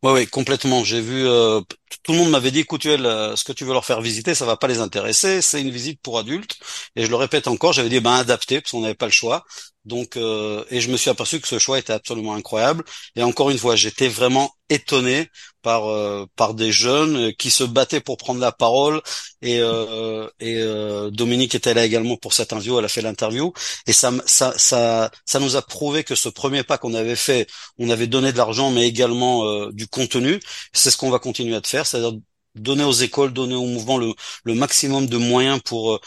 Oui, 0.03 0.11
oui, 0.13 0.27
complètement. 0.27 0.83
J'ai 0.83 1.01
vu, 1.01 1.25
euh, 1.27 1.61
tout 2.03 2.11
le 2.11 2.17
monde 2.17 2.29
m'avait 2.31 2.51
dit, 2.51 2.59
écoute, 2.59 2.83
ce 2.83 3.43
que 3.43 3.51
tu 3.53 3.63
veux 3.65 3.73
leur 3.73 3.85
faire 3.85 4.01
visiter, 4.01 4.35
ça 4.35 4.45
va 4.45 4.57
pas 4.57 4.67
les 4.67 4.79
intéresser. 4.79 5.41
C'est 5.41 5.61
une 5.61 5.69
visite 5.71 6.01
pour 6.01 6.19
adultes. 6.19 6.57
Et 6.95 7.05
je 7.05 7.09
le 7.09 7.15
répète 7.15 7.47
encore, 7.47 7.73
j'avais 7.73 7.89
dit, 7.89 7.99
ben 7.99 8.13
adapté, 8.13 8.61
parce 8.61 8.71
qu'on 8.71 8.81
n'avait 8.81 8.93
pas 8.95 9.05
le 9.05 9.11
choix. 9.11 9.45
Donc, 9.85 10.15
et 10.17 10.79
je 10.81 10.89
me 10.91 10.97
suis 10.97 11.09
aperçu 11.09 11.39
que 11.41 11.47
ce 11.47 11.59
choix 11.59 11.79
était 11.79 11.93
absolument 11.93 12.35
incroyable. 12.35 12.83
Et 13.15 13.23
encore 13.23 13.49
une 13.49 13.57
fois, 13.57 13.75
j'étais 13.75 14.07
vraiment 14.07 14.51
étonné 14.69 15.29
par 15.61 15.87
euh, 15.87 16.25
par 16.35 16.53
des 16.53 16.71
jeunes 16.71 17.33
qui 17.35 17.51
se 17.51 17.63
battaient 17.63 18.01
pour 18.01 18.17
prendre 18.17 18.39
la 18.39 18.51
parole. 18.51 19.01
Et 19.41 19.59
euh, 19.61 20.27
et 20.39 20.57
euh, 20.59 21.09
Dominique 21.11 21.55
était 21.55 21.73
là 21.73 21.85
également 21.85 22.17
pour 22.17 22.33
cette 22.33 22.53
interview. 22.53 22.77
Elle 22.79 22.85
a 22.85 22.89
fait 22.89 23.01
l'interview. 23.01 23.53
Et 23.87 23.93
ça 23.93 24.11
ça 24.25 24.53
ça 24.57 25.11
ça 25.25 25.39
nous 25.39 25.55
a 25.55 25.61
prouvé 25.61 26.03
que 26.03 26.15
ce 26.15 26.29
premier 26.29 26.63
pas 26.63 26.77
qu'on 26.77 26.93
avait 26.93 27.15
fait 27.15 27.47
on 27.77 27.89
avait 27.89 28.07
donné 28.07 28.31
de 28.33 28.37
l'argent 28.37 28.71
mais 28.71 28.87
également 28.87 29.67
du 29.71 29.87
contenu. 29.87 30.39
C'est 30.73 30.91
ce 30.91 30.97
qu'on 30.97 31.09
va 31.09 31.19
continuer 31.19 31.55
à 31.55 31.61
faire 31.63 31.85
c'est-à-dire 31.87 32.13
donner 32.55 32.83
aux 32.83 32.91
écoles 32.91 33.33
donner 33.33 33.55
au 33.55 33.65
mouvement 33.65 33.97
le 33.97 34.13
le 34.43 34.53
maximum 34.55 35.07
de 35.07 35.17
moyens 35.17 35.59
pour 35.63 35.99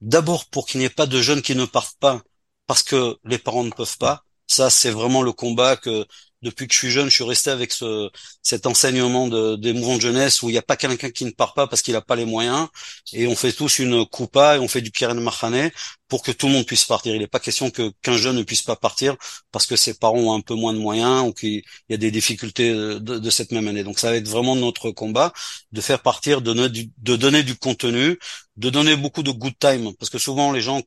d'abord 0.00 0.46
pour 0.46 0.66
qu'il 0.66 0.80
n'y 0.80 0.86
ait 0.86 0.90
pas 0.90 1.06
de 1.06 1.20
jeunes 1.22 1.42
qui 1.42 1.54
ne 1.54 1.64
partent 1.64 1.98
pas 2.00 2.22
parce 2.66 2.82
que 2.82 3.16
les 3.24 3.38
parents 3.38 3.64
ne 3.64 3.70
peuvent 3.70 3.98
pas 3.98 4.24
ça 4.46 4.70
c'est 4.70 4.90
vraiment 4.90 5.22
le 5.22 5.32
combat 5.32 5.76
que 5.76 6.06
depuis 6.42 6.66
que 6.66 6.74
je 6.74 6.78
suis 6.78 6.90
jeune, 6.90 7.08
je 7.08 7.14
suis 7.14 7.24
resté 7.24 7.50
avec 7.50 7.72
ce, 7.72 8.10
cet 8.42 8.66
enseignement 8.66 9.28
de, 9.28 9.56
des 9.56 9.72
mouvements 9.72 9.96
de 9.96 10.00
jeunesse 10.00 10.42
où 10.42 10.48
il 10.48 10.52
n'y 10.52 10.58
a 10.58 10.62
pas 10.62 10.76
quelqu'un 10.76 11.10
qui 11.10 11.24
ne 11.24 11.30
part 11.30 11.54
pas 11.54 11.66
parce 11.68 11.82
qu'il 11.82 11.94
n'a 11.94 12.00
pas 12.00 12.16
les 12.16 12.24
moyens 12.24 12.68
et 13.12 13.26
on 13.28 13.36
fait 13.36 13.52
tous 13.52 13.78
une 13.78 14.04
coupa 14.06 14.56
et 14.56 14.58
on 14.58 14.68
fait 14.68 14.80
du 14.80 14.90
Pierre 14.90 15.14
Marchané 15.14 15.72
pour 16.08 16.22
que 16.22 16.32
tout 16.32 16.48
le 16.48 16.52
monde 16.54 16.66
puisse 16.66 16.84
partir. 16.84 17.14
Il 17.14 17.20
n'est 17.20 17.28
pas 17.28 17.38
question 17.40 17.70
que 17.70 17.92
qu'un 18.02 18.16
jeune 18.16 18.36
ne 18.36 18.42
puisse 18.42 18.62
pas 18.62 18.76
partir 18.76 19.16
parce 19.52 19.66
que 19.66 19.76
ses 19.76 19.94
parents 19.94 20.18
ont 20.18 20.34
un 20.34 20.40
peu 20.40 20.54
moins 20.54 20.72
de 20.74 20.78
moyens 20.78 21.26
ou 21.28 21.32
qu'il 21.32 21.62
y 21.88 21.94
a 21.94 21.96
des 21.96 22.10
difficultés 22.10 22.72
de, 22.72 22.98
de, 22.98 23.30
cette 23.30 23.52
même 23.52 23.68
année. 23.68 23.84
Donc 23.84 23.98
ça 23.98 24.10
va 24.10 24.16
être 24.16 24.28
vraiment 24.28 24.56
notre 24.56 24.90
combat 24.90 25.32
de 25.70 25.80
faire 25.80 26.02
partir, 26.02 26.42
de, 26.42 26.52
de 26.52 27.16
donner 27.16 27.42
du 27.44 27.56
contenu, 27.56 28.18
de 28.56 28.70
donner 28.70 28.96
beaucoup 28.96 29.22
de 29.22 29.30
good 29.30 29.54
time 29.58 29.94
parce 29.96 30.10
que 30.10 30.18
souvent 30.18 30.50
les 30.52 30.60
gens 30.60 30.82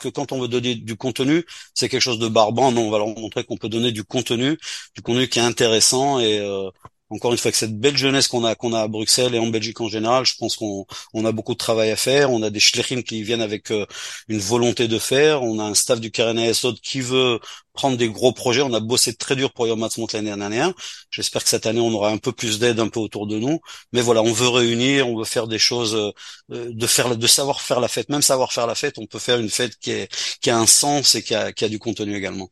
que 0.00 0.08
quand 0.08 0.32
on 0.32 0.40
veut 0.40 0.48
donner 0.48 0.74
du 0.74 0.96
contenu, 0.96 1.44
c'est 1.74 1.88
quelque 1.88 2.00
chose 2.00 2.18
de 2.18 2.28
barbant. 2.28 2.72
Non, 2.72 2.82
on 2.82 2.90
va 2.90 2.98
leur 2.98 3.08
montrer 3.08 3.44
qu'on 3.44 3.56
peut 3.56 3.68
donner 3.68 3.92
du 3.92 4.04
contenu, 4.04 4.58
du 4.94 5.02
contenu 5.02 5.28
qui 5.28 5.38
est 5.38 5.42
intéressant 5.42 6.20
et 6.20 6.38
euh, 6.40 6.70
encore 7.12 7.32
une 7.32 7.38
fois, 7.38 7.48
avec 7.48 7.56
cette 7.56 7.78
belle 7.78 7.96
jeunesse 7.96 8.28
qu'on 8.28 8.44
a 8.44 8.54
qu'on 8.54 8.72
a 8.72 8.80
à 8.80 8.88
Bruxelles 8.88 9.34
et 9.34 9.38
en 9.38 9.48
Belgique 9.48 9.80
en 9.80 9.88
général, 9.88 10.24
je 10.24 10.34
pense 10.36 10.56
qu'on 10.56 10.86
on 11.12 11.24
a 11.24 11.32
beaucoup 11.32 11.52
de 11.52 11.58
travail 11.58 11.90
à 11.90 11.96
faire. 11.96 12.30
On 12.30 12.42
a 12.42 12.50
des 12.50 12.60
shlichim 12.60 13.02
qui 13.02 13.22
viennent 13.22 13.42
avec 13.42 13.70
euh, 13.70 13.86
une 14.28 14.38
volonté 14.38 14.88
de 14.88 14.98
faire. 14.98 15.42
On 15.42 15.58
a 15.58 15.64
un 15.64 15.74
staff 15.74 16.00
du 16.00 16.10
Karen 16.10 16.38
Esod 16.38 16.80
qui 16.80 17.00
veut 17.00 17.38
prendre 17.74 17.96
des 17.96 18.08
gros 18.08 18.32
projets. 18.32 18.62
On 18.62 18.72
a 18.74 18.80
bossé 18.80 19.14
très 19.14 19.36
dur 19.36 19.52
pour 19.52 19.66
Yom 19.66 19.82
Ha'atzmaut 19.82 20.08
l'année 20.12 20.34
dernière. 20.34 20.72
J'espère 21.10 21.42
que 21.44 21.50
cette 21.50 21.66
année 21.66 21.80
on 21.80 21.92
aura 21.92 22.10
un 22.10 22.18
peu 22.18 22.32
plus 22.32 22.58
d'aide 22.58 22.80
un 22.80 22.88
peu 22.88 23.00
autour 23.00 23.26
de 23.26 23.38
nous. 23.38 23.60
Mais 23.92 24.00
voilà, 24.00 24.22
on 24.22 24.32
veut 24.32 24.48
réunir, 24.48 25.08
on 25.08 25.16
veut 25.18 25.24
faire 25.24 25.46
des 25.48 25.58
choses, 25.58 25.94
euh, 25.94 26.72
de 26.72 26.86
faire, 26.86 27.16
de 27.16 27.26
savoir 27.26 27.60
faire 27.60 27.80
la 27.80 27.88
fête. 27.88 28.08
Même 28.08 28.22
savoir 28.22 28.52
faire 28.52 28.66
la 28.66 28.74
fête, 28.74 28.98
on 28.98 29.06
peut 29.06 29.18
faire 29.18 29.38
une 29.38 29.50
fête 29.50 29.76
qui 29.78 30.50
a 30.50 30.56
un 30.58 30.66
sens 30.66 31.14
et 31.14 31.22
qui 31.22 31.34
a 31.34 31.68
du 31.68 31.78
contenu 31.78 32.16
également. 32.16 32.50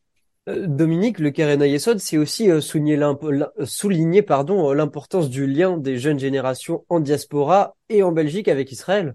Euh, 0.50 0.66
Dominique, 0.66 1.19
le 1.19 1.30
Keren 1.30 1.62
Yesod, 1.62 1.99
c'est 1.99 2.19
aussi 2.19 2.50
euh, 2.50 2.61
souligner, 2.61 4.23
pardon 4.23 4.73
l'importance 4.73 5.30
du 5.30 5.47
lien 5.47 5.76
des 5.76 5.99
jeunes 5.99 6.19
générations 6.19 6.85
en 6.88 7.00
diaspora 7.00 7.76
et 7.88 8.02
en 8.02 8.12
Belgique 8.12 8.49
avec 8.49 8.73
Israël. 8.73 9.14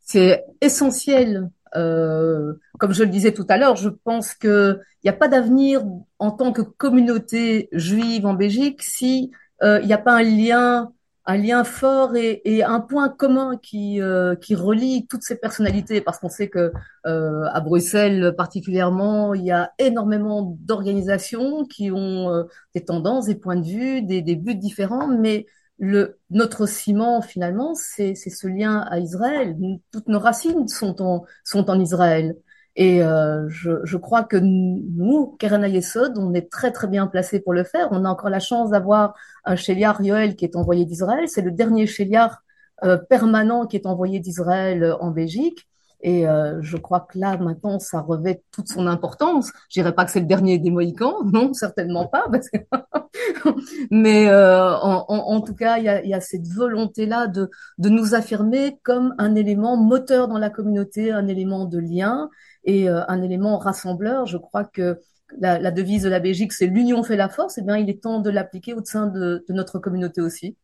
C'est 0.00 0.44
essentiel. 0.60 1.50
Euh, 1.76 2.54
comme 2.80 2.92
je 2.92 3.04
le 3.04 3.10
disais 3.10 3.32
tout 3.32 3.46
à 3.48 3.56
l'heure, 3.56 3.76
je 3.76 3.88
pense 3.88 4.34
que 4.34 4.80
il 5.02 5.06
n'y 5.06 5.10
a 5.10 5.16
pas 5.16 5.28
d'avenir 5.28 5.82
en 6.18 6.30
tant 6.30 6.52
que 6.52 6.62
communauté 6.62 7.68
juive 7.72 8.26
en 8.26 8.34
Belgique 8.34 8.82
si 8.82 9.30
il 9.62 9.86
n'y 9.86 9.92
a 9.92 9.98
pas 9.98 10.12
un 10.12 10.22
lien 10.22 10.90
un 11.30 11.36
lien 11.36 11.62
fort 11.64 12.16
et, 12.16 12.42
et, 12.44 12.64
un 12.64 12.80
point 12.80 13.08
commun 13.08 13.56
qui 13.56 14.00
euh, 14.00 14.34
qui 14.34 14.54
relie 14.56 15.06
toutes 15.06 15.22
ces 15.22 15.36
personnalités 15.36 16.00
parce 16.00 16.18
qu'on 16.18 16.28
sait 16.28 16.48
que 16.48 16.72
euh, 17.06 17.44
à 17.52 17.60
Bruxelles 17.60 18.34
particulièrement 18.36 19.32
il 19.34 19.44
y 19.44 19.52
a 19.52 19.72
énormément 19.78 20.56
d'organisations 20.60 21.64
qui 21.66 21.90
ont 21.92 22.34
euh, 22.34 22.44
des 22.74 22.84
tendances 22.84 23.26
des 23.26 23.36
points 23.36 23.56
de 23.56 23.66
vue 23.66 24.02
des, 24.02 24.22
des 24.22 24.34
buts 24.34 24.56
différents 24.56 25.06
mais 25.06 25.46
le 25.78 26.18
notre 26.30 26.66
ciment 26.66 27.22
finalement 27.22 27.74
c'est 27.74 28.14
ce 28.14 28.46
lien 28.48 28.80
à 28.90 28.98
Israël. 28.98 29.56
Toutes 29.92 30.08
nos 30.08 30.18
racines 30.18 30.66
sont 30.68 31.00
en 31.00 31.24
sont 31.44 31.70
en 31.70 31.78
Israël 31.80 32.34
et 32.76 33.02
euh, 33.02 33.48
je, 33.48 33.84
je, 33.84 33.96
crois 33.96 34.22
que 34.22 34.36
nous, 34.36 35.36
Keren 35.38 35.64
Ayesod, 35.64 36.16
on 36.16 36.34
est 36.34 36.50
très 36.50 36.70
très 36.70 36.86
bien 36.86 37.06
placé 37.06 37.40
pour 37.40 37.52
le 37.52 37.64
faire. 37.64 37.88
On 37.90 38.04
a 38.04 38.08
encore 38.08 38.30
la 38.30 38.40
chance 38.40 38.70
d'avoir 38.70 39.14
un 39.44 39.56
Sheliar 39.56 40.00
Yoel 40.02 40.36
qui 40.36 40.44
est 40.44 40.56
envoyé 40.56 40.84
d'Israël. 40.84 41.28
C'est 41.28 41.42
le 41.42 41.50
dernier 41.50 41.86
Sheliar 41.86 42.42
euh, 42.84 42.96
permanent 42.96 43.66
qui 43.66 43.76
est 43.76 43.86
envoyé 43.86 44.20
d'Israël 44.20 44.82
euh, 44.82 44.96
en 44.98 45.10
Belgique. 45.10 45.68
Et 46.02 46.26
euh, 46.26 46.60
je 46.62 46.76
crois 46.76 47.00
que 47.00 47.18
là, 47.18 47.36
maintenant, 47.36 47.78
ça 47.78 48.00
revêt 48.00 48.42
toute 48.52 48.68
son 48.68 48.86
importance. 48.86 49.52
Je 49.68 49.80
dirais 49.80 49.94
pas 49.94 50.04
que 50.04 50.10
c'est 50.10 50.20
le 50.20 50.26
dernier 50.26 50.58
des 50.58 50.70
Mohicans, 50.70 51.24
non, 51.32 51.52
certainement 51.52 52.06
pas. 52.06 52.26
Mais 53.90 54.28
euh, 54.28 54.74
en, 54.76 55.40
tout 55.42 55.54
cas, 55.54 55.78
il 55.78 55.84
y 55.84 55.88
a, 55.88 56.04
y 56.04 56.14
a, 56.14 56.20
cette 56.20 56.46
volonté-là 56.48 57.26
de, 57.26 57.50
de 57.78 57.88
nous 57.88 58.14
affirmer 58.14 58.78
comme 58.82 59.14
un 59.18 59.34
élément 59.34 59.76
moteur 59.76 60.28
dans 60.28 60.38
la 60.38 60.50
communauté, 60.50 61.12
un 61.12 61.26
élément 61.28 61.66
de 61.66 61.78
lien 61.78 62.30
et 62.64 62.88
euh, 62.88 63.02
un 63.08 63.22
élément 63.22 63.58
rassembleur. 63.58 64.26
Je 64.26 64.38
crois 64.38 64.64
que 64.64 64.98
la, 65.38 65.58
la 65.58 65.70
devise 65.70 66.02
de 66.02 66.08
la 66.08 66.20
Belgique, 66.20 66.52
c'est 66.52 66.66
l'union 66.66 67.02
fait 67.02 67.16
la 67.16 67.28
force. 67.28 67.58
Et 67.58 67.60
eh 67.62 67.64
bien, 67.64 67.76
il 67.76 67.90
est 67.90 68.02
temps 68.02 68.20
de 68.20 68.30
l'appliquer 68.30 68.74
au 68.74 68.84
sein 68.84 69.06
de, 69.06 69.44
de 69.46 69.52
notre 69.52 69.78
communauté 69.78 70.20
aussi. 70.20 70.56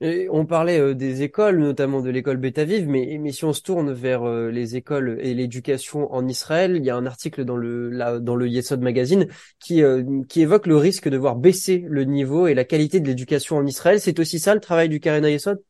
Et 0.00 0.28
on 0.30 0.46
parlait 0.46 0.78
euh, 0.78 0.94
des 0.94 1.22
écoles, 1.22 1.58
notamment 1.58 2.00
de 2.00 2.10
l'école 2.10 2.36
Betaviv, 2.36 2.86
mais, 2.88 3.18
mais 3.20 3.32
si 3.32 3.44
on 3.44 3.52
se 3.52 3.62
tourne 3.62 3.92
vers 3.92 4.22
euh, 4.22 4.48
les 4.50 4.76
écoles 4.76 5.18
et 5.20 5.34
l'éducation 5.34 6.12
en 6.12 6.28
Israël, 6.28 6.76
il 6.76 6.84
y 6.84 6.90
a 6.90 6.96
un 6.96 7.04
article 7.04 7.44
dans 7.44 7.56
le 7.56 7.90
la, 7.90 8.20
dans 8.20 8.36
le 8.36 8.48
Yesod 8.48 8.80
Magazine 8.80 9.26
qui 9.58 9.82
qui 10.28 10.42
évoque 10.42 10.66
le 10.66 10.76
risque 10.76 11.08
de 11.08 11.16
voir 11.16 11.34
baisser 11.34 11.84
le 11.88 12.04
niveau 12.04 12.46
et 12.46 12.54
la 12.54 12.64
qualité 12.64 13.00
de 13.00 13.06
l'éducation 13.08 13.56
en 13.56 13.66
Israël. 13.66 14.00
C'est 14.00 14.20
aussi 14.20 14.38
ça 14.38 14.54
le 14.54 14.60
travail 14.60 14.88
du 14.88 15.00
Karena 15.00 15.30
Yesod 15.30 15.60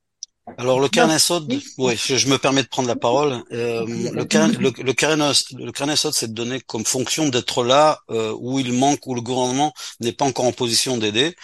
alors 0.56 0.80
le 0.80 0.88
Carnesod, 0.88 1.52
oui, 1.76 1.94
je, 1.96 2.28
me 2.28 2.38
permets 2.38 2.62
de 2.62 2.68
prendre 2.68 2.88
la 2.88 2.96
parole. 2.96 3.42
Euh, 3.52 3.84
le, 3.86 4.24
Karen, 4.24 4.56
le, 4.58 4.70
le, 4.82 5.96
c'est 6.12 6.28
de 6.28 6.32
donner 6.32 6.60
comme 6.60 6.84
fonction 6.84 7.28
d'être 7.28 7.64
là 7.64 8.00
euh, 8.10 8.34
où 8.38 8.58
il 8.58 8.72
manque, 8.72 9.06
où 9.06 9.14
le 9.14 9.20
gouvernement 9.20 9.74
n'est 10.00 10.12
pas 10.12 10.24
encore 10.24 10.46
en 10.46 10.52
position 10.52 10.96
d'aider. 10.96 11.36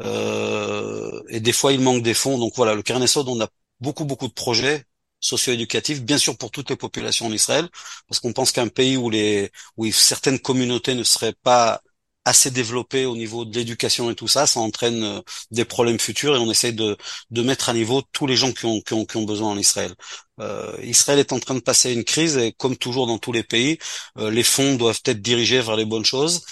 Euh, 0.00 1.22
et 1.28 1.40
des 1.40 1.52
fois, 1.52 1.72
il 1.72 1.80
manque 1.80 2.02
des 2.02 2.14
fonds. 2.14 2.38
Donc 2.38 2.54
voilà, 2.56 2.74
le 2.74 2.82
Carnesod, 2.82 3.28
on 3.28 3.40
a 3.40 3.48
beaucoup, 3.80 4.04
beaucoup 4.04 4.28
de 4.28 4.32
projets 4.32 4.84
socio-éducatifs, 5.20 6.02
bien 6.02 6.18
sûr 6.18 6.36
pour 6.36 6.50
toutes 6.50 6.68
les 6.70 6.76
populations 6.76 7.26
en 7.26 7.32
Israël, 7.32 7.68
parce 8.08 8.20
qu'on 8.20 8.32
pense 8.34 8.52
qu'un 8.52 8.68
pays 8.68 8.96
où 8.98 9.08
les 9.08 9.50
où 9.78 9.90
certaines 9.90 10.38
communautés 10.38 10.94
ne 10.94 11.02
seraient 11.04 11.34
pas 11.42 11.80
assez 12.26 12.50
développé 12.50 13.04
au 13.06 13.16
niveau 13.16 13.44
de 13.44 13.54
l'éducation 13.54 14.10
et 14.10 14.14
tout 14.14 14.28
ça, 14.28 14.46
ça 14.46 14.60
entraîne 14.60 15.02
euh, 15.04 15.20
des 15.50 15.64
problèmes 15.66 15.98
futurs 15.98 16.34
et 16.36 16.38
on 16.38 16.50
essaye 16.50 16.72
de, 16.72 16.96
de 17.30 17.42
mettre 17.42 17.68
à 17.68 17.74
niveau 17.74 18.02
tous 18.12 18.26
les 18.26 18.34
gens 18.36 18.52
qui 18.52 18.64
ont, 18.64 18.80
qui 18.80 18.94
ont, 18.94 19.04
qui 19.04 19.16
ont 19.18 19.24
besoin 19.24 19.50
en 19.50 19.58
Israël. 19.58 19.94
Euh, 20.40 20.74
Israël 20.82 21.18
est 21.18 21.32
en 21.32 21.38
train 21.38 21.54
de 21.54 21.60
passer 21.60 21.92
une 21.92 22.04
crise 22.04 22.36
et 22.38 22.52
comme 22.52 22.76
toujours 22.78 23.06
dans 23.06 23.18
tous 23.18 23.32
les 23.32 23.42
pays, 23.42 23.78
euh, 24.18 24.30
les 24.30 24.42
fonds 24.42 24.76
doivent 24.76 25.00
être 25.04 25.20
dirigés 25.22 25.60
vers 25.60 25.76
les 25.76 25.84
bonnes 25.84 26.04
choses. 26.04 26.42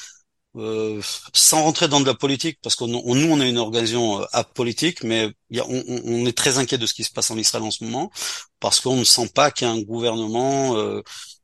Euh, 0.57 1.01
sans 1.33 1.63
rentrer 1.63 1.89
dans 1.89 2.01
de 2.01 2.07
la 2.07 2.15
politique, 2.15 2.59
parce 2.63 2.77
que 2.77 2.85
nous, 2.85 3.01
on 3.05 3.41
est 3.41 3.49
une 3.49 3.57
organisation 3.57 4.21
euh, 4.21 4.25
apolitique, 4.33 5.03
mais 5.03 5.31
on, 5.51 5.83
on, 6.05 6.27
est 6.27 6.37
très 6.37 6.59
inquiet 6.59 6.77
de 6.77 6.85
ce 6.85 6.93
qui 6.93 7.05
se 7.05 7.11
passe 7.11 7.31
en 7.31 7.39
Israël 7.39 7.65
en 7.65 7.71
ce 7.71 7.85
moment, 7.85 8.11
parce 8.61 8.81
qu'on 8.81 8.97
ne 8.97 9.05
sent 9.05 9.31
pas 9.35 9.51
qu'il 9.51 9.67
y 9.67 9.71
a 9.71 9.73
un 9.73 9.81
gouvernement 9.81 10.77
euh, 10.77 11.03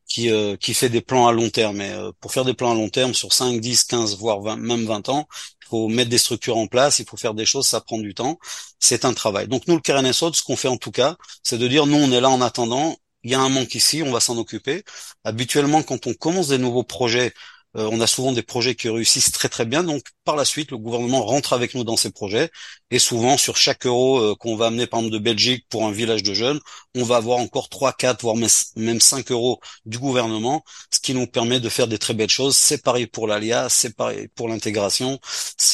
qui, 0.08 0.30
euh, 0.30 0.56
qui 0.56 0.74
fait 0.74 0.88
des 0.88 1.02
plans 1.02 1.28
à 1.28 1.32
long 1.32 1.50
terme. 1.50 1.76
Mais 1.76 1.92
euh, 1.92 2.10
pour 2.20 2.32
faire 2.32 2.44
des 2.44 2.54
plans 2.54 2.72
à 2.72 2.74
long 2.74 2.88
terme 2.88 3.14
sur 3.14 3.32
5, 3.32 3.60
10, 3.60 3.84
15, 3.84 4.18
voire 4.18 4.40
20, 4.40 4.56
même 4.56 4.86
20 4.86 5.08
ans, 5.10 5.28
il 5.62 5.68
faut 5.68 5.88
mettre 5.88 6.10
des 6.10 6.18
structures 6.18 6.56
en 6.56 6.66
place, 6.66 6.98
il 6.98 7.06
faut 7.06 7.16
faire 7.16 7.34
des 7.34 7.46
choses, 7.46 7.66
ça 7.66 7.80
prend 7.80 7.98
du 7.98 8.14
temps. 8.14 8.38
C'est 8.80 9.04
un 9.04 9.12
travail. 9.12 9.48
Donc 9.48 9.66
nous, 9.68 9.74
le 9.76 9.80
Keren 9.80 10.10
ce 10.12 10.42
qu'on 10.42 10.56
fait 10.56 10.68
en 10.68 10.78
tout 10.78 10.90
cas, 10.90 11.16
c'est 11.42 11.58
de 11.58 11.68
dire, 11.68 11.86
nous, 11.86 11.96
on 11.96 12.10
est 12.10 12.20
là 12.20 12.30
en 12.30 12.40
attendant, 12.40 12.96
il 13.22 13.30
y 13.32 13.34
a 13.34 13.40
un 13.40 13.48
manque 13.48 13.74
ici, 13.74 14.02
on 14.02 14.10
va 14.10 14.20
s'en 14.20 14.38
occuper. 14.38 14.84
Habituellement, 15.24 15.82
quand 15.82 16.06
on 16.06 16.14
commence 16.14 16.48
des 16.48 16.58
nouveaux 16.58 16.84
projets, 16.84 17.34
euh, 17.78 17.88
on 17.92 18.00
a 18.00 18.06
souvent 18.06 18.32
des 18.32 18.42
projets 18.42 18.74
qui 18.74 18.88
réussissent 18.88 19.32
très 19.32 19.48
très 19.48 19.64
bien. 19.64 19.84
Donc 19.84 20.02
par 20.24 20.36
la 20.36 20.44
suite, 20.44 20.70
le 20.72 20.78
gouvernement 20.78 21.24
rentre 21.24 21.52
avec 21.52 21.74
nous 21.74 21.84
dans 21.84 21.96
ces 21.96 22.10
projets. 22.10 22.50
Et 22.90 22.98
souvent, 22.98 23.36
sur 23.38 23.56
chaque 23.56 23.86
euro 23.86 24.18
euh, 24.18 24.34
qu'on 24.34 24.56
va 24.56 24.66
amener 24.66 24.86
par 24.86 25.00
exemple 25.00 25.14
de 25.14 25.18
Belgique 25.20 25.66
pour 25.68 25.86
un 25.86 25.92
village 25.92 26.22
de 26.22 26.34
jeunes, 26.34 26.60
on 26.96 27.04
va 27.04 27.16
avoir 27.16 27.38
encore 27.38 27.68
3, 27.68 27.92
4, 27.92 28.22
voire 28.22 28.36
même 28.76 29.00
5 29.00 29.30
euros 29.30 29.60
du 29.86 29.98
gouvernement, 29.98 30.64
ce 30.92 31.00
qui 31.00 31.14
nous 31.14 31.26
permet 31.26 31.60
de 31.60 31.68
faire 31.68 31.88
des 31.88 31.98
très 31.98 32.14
belles 32.14 32.28
choses. 32.30 32.56
C'est 32.56 32.82
pareil 32.82 33.06
pour 33.06 33.26
l'ALIA, 33.26 33.68
c'est 33.68 33.94
pareil 33.96 34.28
pour 34.34 34.48
l'intégration. 34.48 35.20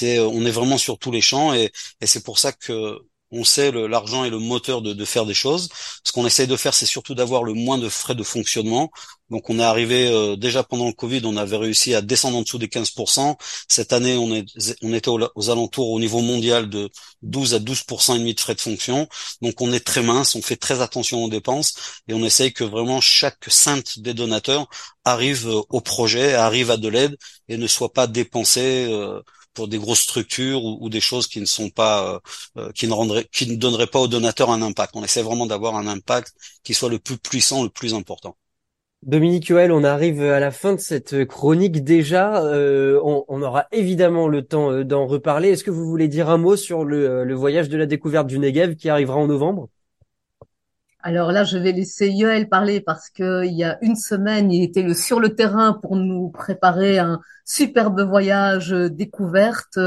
Euh, 0.03 0.29
on 0.33 0.45
est 0.47 0.51
vraiment 0.51 0.79
sur 0.79 0.99
tous 0.99 1.11
les 1.11 1.21
champs 1.21 1.55
et, 1.55 1.73
et 2.01 2.07
c'est 2.07 2.23
pour 2.23 2.39
ça 2.39 2.53
que 2.53 2.99
on 3.35 3.45
sait 3.45 3.73
l'argent 3.73 4.25
est 4.25 4.31
le 4.31 4.39
moteur 4.39 4.81
de, 4.81 5.05
faire 5.05 5.27
des 5.27 5.35
choses. 5.35 5.69
Ce 6.05 6.13
qu'on 6.13 6.27
essaye 6.27 6.47
de 6.47 6.57
faire, 6.57 6.73
c'est 6.73 6.87
surtout 6.87 7.15
d'avoir 7.15 7.43
le 7.43 7.53
moins 7.53 7.79
de 7.79 7.89
frais 7.89 8.15
de 8.15 8.23
fonctionnement. 8.23 8.91
Donc 9.31 9.51
on 9.51 9.59
est 9.59 9.65
arrivé 9.65 10.09
euh, 10.09 10.37
déjà 10.37 10.63
pendant 10.63 10.87
le 10.87 10.93
Covid, 10.93 11.23
on 11.25 11.37
avait 11.37 11.57
réussi 11.57 11.95
à 11.95 12.03
descendre 12.03 12.39
en 12.39 12.43
dessous 12.43 12.59
des 12.59 12.69
15%. 12.69 13.37
Cette 13.69 13.93
année, 13.93 14.17
on, 14.17 14.33
est, 14.35 14.45
était 14.95 15.09
aux, 15.09 15.51
alentours 15.51 15.91
au 15.91 15.99
niveau 15.99 16.21
mondial 16.21 16.69
de 16.69 16.91
12 17.23 17.55
à 17.55 17.59
12% 17.59 18.17
et 18.17 18.19
demi 18.19 18.35
de 18.35 18.41
frais 18.41 18.55
de 18.55 18.61
fonction. 18.61 19.09
Donc 19.43 19.61
on 19.61 19.73
est 19.73 19.85
très 19.85 20.03
mince, 20.03 20.35
on 20.37 20.43
fait 20.43 20.57
très 20.57 20.81
attention 20.81 21.25
aux 21.25 21.31
dépenses 21.31 21.75
et 22.07 22.15
on 22.15 22.25
essaye 22.25 22.53
que 22.53 22.65
vraiment 22.65 23.01
chaque 23.01 23.45
cent 23.49 23.97
des 23.97 24.15
donateurs 24.15 24.69
arrive 25.05 25.49
euh, 25.49 25.63
au 25.71 25.81
projet, 25.81 26.35
arrive 26.35 26.71
à 26.71 26.77
de 26.77 26.89
l'aide 26.89 27.17
et 27.49 27.57
ne 27.57 27.67
soit 27.67 27.93
pas 27.93 28.07
dépensé. 28.07 28.87
Euh, 28.89 29.21
pour 29.55 29.69
des 29.69 29.79
grosses 29.79 30.01
structures 30.01 30.65
ou, 30.65 30.89
des 30.89 31.01
choses 31.01 31.27
qui 31.27 31.41
ne 31.41 31.47
sont 31.47 31.71
pas, 31.71 32.15
euh, 32.15 32.19
euh, 32.61 32.73
qui 32.73 32.87
ne 32.87 32.93
rendraient, 32.93 33.27
qui 33.33 33.49
ne 33.49 33.57
donneraient 33.57 33.87
pas 33.87 34.01
aux 34.01 34.09
donateurs 34.09 34.51
un 34.51 34.63
impact. 34.63 34.95
On 34.97 35.05
essaie 35.05 35.23
vraiment 35.23 35.47
d'avoir 35.47 35.77
un 35.77 35.87
impact 35.87 36.35
qui 36.63 36.75
soit 36.75 36.91
le 36.91 36.99
plus 36.99 37.19
puissant, 37.19 37.63
le 37.63 37.71
plus 37.71 37.95
important. 37.95 38.37
Dominique 39.03 39.49
Yoel, 39.49 39.71
on 39.71 39.85
arrive 39.85 40.23
à 40.23 40.41
la 40.41 40.51
fin 40.51 40.73
de 40.73 40.81
cette 40.81 41.27
chronique 41.27 41.85
déjà. 41.85 42.43
Euh, 42.43 42.99
on, 43.03 43.43
aura 43.43 43.67
évidemment 43.71 44.29
le 44.29 44.43
temps 44.43 44.83
d'en 44.83 45.07
reparler. 45.07 45.51
Est-ce 45.51 45.65
que 45.65 45.71
vous 45.71 45.87
voulez 45.87 46.09
dire 46.09 46.31
un 46.31 46.39
mot 46.39 46.57
sur 46.57 46.85
le, 46.85 47.23
le 47.23 47.35
voyage 47.35 47.69
de 47.69 47.77
la 47.77 47.85
découverte 47.85 48.27
du 48.27 48.39
Negev 48.39 48.77
qui 48.77 48.89
arrivera 48.89 49.19
en 49.19 49.27
novembre? 49.27 49.69
Alors 51.05 51.33
là, 51.33 51.45
je 51.45 51.59
vais 51.59 51.73
laisser 51.73 52.09
Yoel 52.09 52.49
parler 52.49 52.81
parce 52.81 53.11
que 53.11 53.45
il 53.45 53.53
y 53.53 53.63
a 53.63 53.79
une 53.83 53.95
semaine, 53.95 54.51
il 54.51 54.65
était 54.65 54.95
sur 54.95 55.21
le 55.21 55.35
terrain 55.35 55.75
pour 55.75 55.97
nous 55.97 56.31
préparer 56.31 56.99
un 56.99 57.21
superbe 57.45 58.01
voyage 58.01 58.71
découverte 58.71 59.79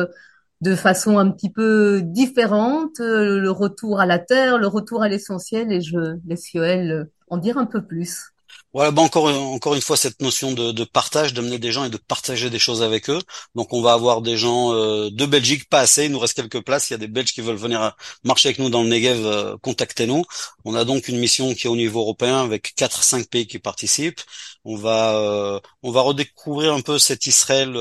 de 0.62 0.76
façon 0.76 1.18
un 1.18 1.32
petit 1.32 1.50
peu 1.50 2.02
différente, 2.04 3.00
le 3.00 3.50
retour 3.50 4.00
à 4.00 4.06
la 4.06 4.20
terre, 4.20 4.60
le 4.60 4.68
retour 4.68 5.02
à 5.02 5.10
l'essentiel, 5.10 5.72
et 5.72 5.82
je 5.82 6.20
laisse 6.28 6.54
Yoel 6.54 7.10
en 7.30 7.38
dire 7.38 7.58
un 7.58 7.66
peu 7.66 7.84
plus. 7.84 8.34
Voilà, 8.74 8.92
bah 8.92 9.02
encore 9.02 9.26
encore 9.26 9.76
une 9.76 9.82
fois 9.82 9.98
cette 9.98 10.22
notion 10.22 10.52
de, 10.52 10.72
de 10.72 10.84
partage, 10.84 11.34
d'amener 11.34 11.58
des 11.58 11.72
gens 11.72 11.86
et 11.86 11.90
de 11.90 11.98
partager 11.98 12.50
des 12.50 12.60
choses 12.60 12.84
avec 12.84 13.10
eux. 13.10 13.20
Donc 13.56 13.74
on 13.74 13.82
va 13.82 13.94
avoir 13.94 14.22
des 14.22 14.38
gens 14.38 14.74
euh, 14.74 15.10
de 15.10 15.26
Belgique, 15.26 15.68
pas 15.70 15.80
assez, 15.80 16.06
il 16.06 16.12
nous 16.12 16.20
reste 16.20 16.36
quelques 16.36 16.64
places. 16.64 16.90
Il 16.90 16.94
y 16.94 16.96
a 16.96 16.98
des 17.00 17.08
Belges 17.08 17.34
qui 17.34 17.42
veulent 17.42 17.56
venir 17.56 17.82
euh, 17.82 17.90
marcher 18.24 18.50
avec 18.50 18.60
nous 18.60 18.70
dans 18.70 18.84
le 18.84 18.90
Negev, 18.90 19.26
euh, 19.26 19.58
contactez-nous. 19.62 20.24
On 20.66 20.76
a 20.76 20.86
donc 20.86 21.08
une 21.08 21.18
mission 21.18 21.54
qui 21.56 21.66
est 21.68 21.70
au 21.70 21.76
niveau 21.76 22.02
européen 22.02 22.44
avec 22.44 22.74
quatre 22.76 23.04
cinq 23.04 23.28
pays 23.30 23.48
qui 23.48 23.58
participent. 23.58 24.22
On 24.64 24.76
va 24.76 25.62
on 25.82 25.92
va 25.92 26.02
redécouvrir 26.02 26.74
un 26.74 26.82
peu 26.82 27.00
cet 27.00 27.26
Israël 27.26 27.74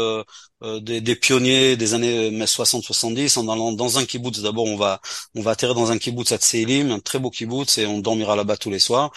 des, 0.62 1.00
des, 1.00 1.16
pionniers 1.16 1.76
des 1.76 1.94
années 1.94 2.30
60-70 2.30 3.38
en 3.38 3.48
allant 3.48 3.72
dans 3.72 3.98
un 3.98 4.04
kibbutz. 4.04 4.40
D'abord, 4.40 4.66
on 4.66 4.76
va 4.76 5.00
on 5.34 5.42
va 5.42 5.50
atterrir 5.52 5.74
dans 5.74 5.90
un 5.90 5.98
kibbutz 5.98 6.32
à 6.32 6.38
Tselim, 6.38 6.90
un 6.92 7.00
très 7.00 7.18
beau 7.18 7.30
kibbutz, 7.30 7.78
et 7.78 7.86
on 7.86 7.98
dormira 7.98 8.36
là-bas 8.36 8.56
tous 8.56 8.70
les 8.70 8.78
soirs. 8.78 9.10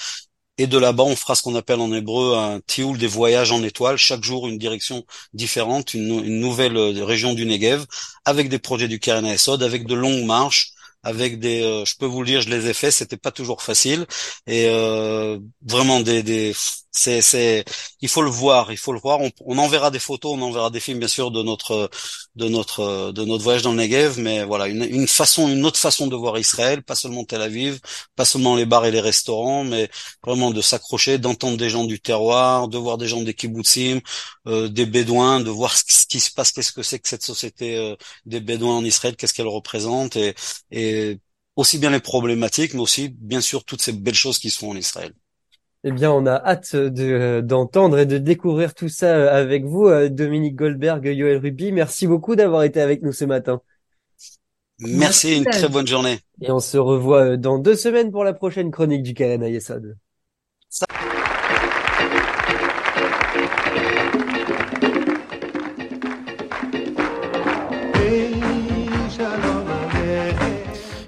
Et 0.62 0.68
de 0.68 0.78
là-bas, 0.78 1.04
on 1.04 1.16
fera 1.16 1.36
ce 1.36 1.42
qu'on 1.42 1.56
appelle 1.56 1.80
en 1.80 1.94
hébreu 1.94 2.36
un 2.36 2.60
tioul 2.60 2.98
des 2.98 3.08
voyages 3.08 3.54
en 3.54 3.64
étoile. 3.64 3.96
Chaque 3.96 4.26
jour, 4.26 4.46
une 4.46 4.58
direction 4.58 5.06
différente, 5.34 5.94
une, 5.94 6.22
nouvelle 6.42 6.76
euh, 6.76 7.06
région 7.06 7.34
du 7.34 7.46
Negev, 7.46 7.86
avec 8.26 8.50
des 8.50 8.60
projets 8.60 8.90
du 8.90 9.00
Keren 9.00 9.26
Esod, 9.26 9.64
avec 9.64 9.88
de 9.88 9.96
longues 9.96 10.26
marches, 10.26 10.74
avec 11.04 11.40
des, 11.40 11.62
euh, 11.64 11.86
je 11.86 11.96
peux 11.98 12.06
vous 12.06 12.22
le 12.22 12.28
dire, 12.28 12.42
je 12.42 12.50
les 12.50 12.68
ai 12.68 12.74
faits, 12.74 12.94
c'était 12.94 13.18
pas 13.18 13.32
toujours 13.32 13.62
facile, 13.62 14.06
et 14.48 14.68
euh, 14.68 15.40
vraiment 15.62 16.02
des, 16.02 16.24
des 16.24 16.54
c'est, 16.92 17.22
c'est, 17.22 17.64
il 18.02 18.10
faut 18.10 18.22
le 18.22 18.30
voir, 18.30 18.72
il 18.72 18.78
faut 18.78 18.92
le 18.92 19.00
voir. 19.00 19.22
On, 19.22 19.32
on, 19.46 19.58
enverra 19.60 19.92
des 19.92 20.00
photos, 20.00 20.34
on 20.38 20.42
enverra 20.42 20.70
des 20.70 20.80
films 20.80 21.00
bien 21.00 21.08
sûr 21.08 21.32
de 21.32 21.44
notre, 21.44 21.90
de 22.36 22.48
notre, 22.50 23.12
de 23.12 23.24
notre 23.26 23.44
voyage 23.44 23.62
dans 23.62 23.72
le 23.72 23.78
Negev, 23.78 24.20
mais 24.20 24.44
voilà 24.44 24.68
une, 24.68 24.84
une 24.84 25.08
façon, 25.08 25.48
une 25.48 25.66
autre 25.66 25.80
façon 25.80 26.08
de 26.08 26.16
voir 26.16 26.38
Israël, 26.40 26.84
pas 26.84 26.96
seulement 26.96 27.24
Tel 27.26 27.42
Aviv, 27.42 27.80
pas 28.16 28.26
seulement 28.26 28.56
les 28.56 28.66
bars 28.66 28.86
et 28.86 28.92
les 28.92 29.00
restaurants, 29.00 29.64
mais 29.64 29.90
vraiment 30.24 30.52
de 30.52 30.62
s'accrocher, 30.62 31.20
d'entendre 31.20 31.58
des 31.58 31.70
gens 31.70 31.86
du 31.86 32.00
terroir, 32.00 32.68
de 32.68 32.78
voir 32.78 32.98
des 32.98 33.08
gens 33.08 33.22
des 33.22 33.34
kibbutzim, 33.34 34.02
euh, 34.48 34.68
des 34.68 34.86
bédouins, 34.86 35.42
de 35.42 35.50
voir 35.50 35.76
ce, 35.78 36.06
qui 36.08 36.20
se 36.20 36.32
passe, 36.32 36.52
qu'est-ce 36.52 36.72
que 36.72 36.84
c'est 36.84 37.00
que 37.00 37.08
cette 37.08 37.24
société 37.24 37.78
euh, 37.78 37.96
des 38.26 38.40
bédouins 38.40 38.78
en 38.78 38.84
Israël, 38.84 39.16
qu'est-ce 39.16 39.34
qu'elle 39.34 39.48
représente, 39.48 40.16
et, 40.16 40.34
aussi 41.56 41.78
bien 41.78 41.90
les 41.90 42.00
problématiques, 42.00 42.74
mais 42.74 42.80
aussi 42.80 43.10
bien 43.10 43.42
sûr 43.42 43.64
toutes 43.66 43.82
ces 43.82 43.92
belles 43.92 44.14
choses 44.14 44.40
qui 44.40 44.50
se 44.50 44.60
font 44.60 44.72
en 44.72 44.76
Israël. 44.76 45.14
Eh 45.86 45.92
bien, 45.92 46.12
on 46.12 46.26
a 46.26 46.36
hâte 46.36 46.76
de, 46.76 47.42
d'entendre 47.42 48.00
et 48.00 48.06
de 48.06 48.18
découvrir 48.18 48.74
tout 48.74 48.90
ça 48.90 49.16
euh, 49.16 49.34
avec 49.34 49.64
vous, 49.64 49.88
euh, 49.88 50.10
Dominique 50.10 50.56
Goldberg, 50.56 51.06
Yoel 51.06 51.38
Ruby. 51.38 51.72
Merci 51.72 52.06
beaucoup 52.06 52.36
d'avoir 52.36 52.64
été 52.64 52.82
avec 52.82 53.02
nous 53.02 53.14
ce 53.14 53.24
matin. 53.24 53.62
Merci, 54.80 55.38
une 55.38 55.46
très 55.46 55.70
bonne 55.70 55.88
journée. 55.88 56.20
Et 56.42 56.52
on 56.52 56.60
se 56.60 56.78
revoit 56.78 57.32
euh, 57.32 57.38
dans 57.38 57.60
deux 57.60 57.76
semaines 57.76 58.12
pour 58.12 58.26
la 58.26 58.34
prochaine 58.34 58.72
chronique 58.72 59.04
du 59.04 59.14
Karen 59.14 59.42
Ayesod. 59.42 59.98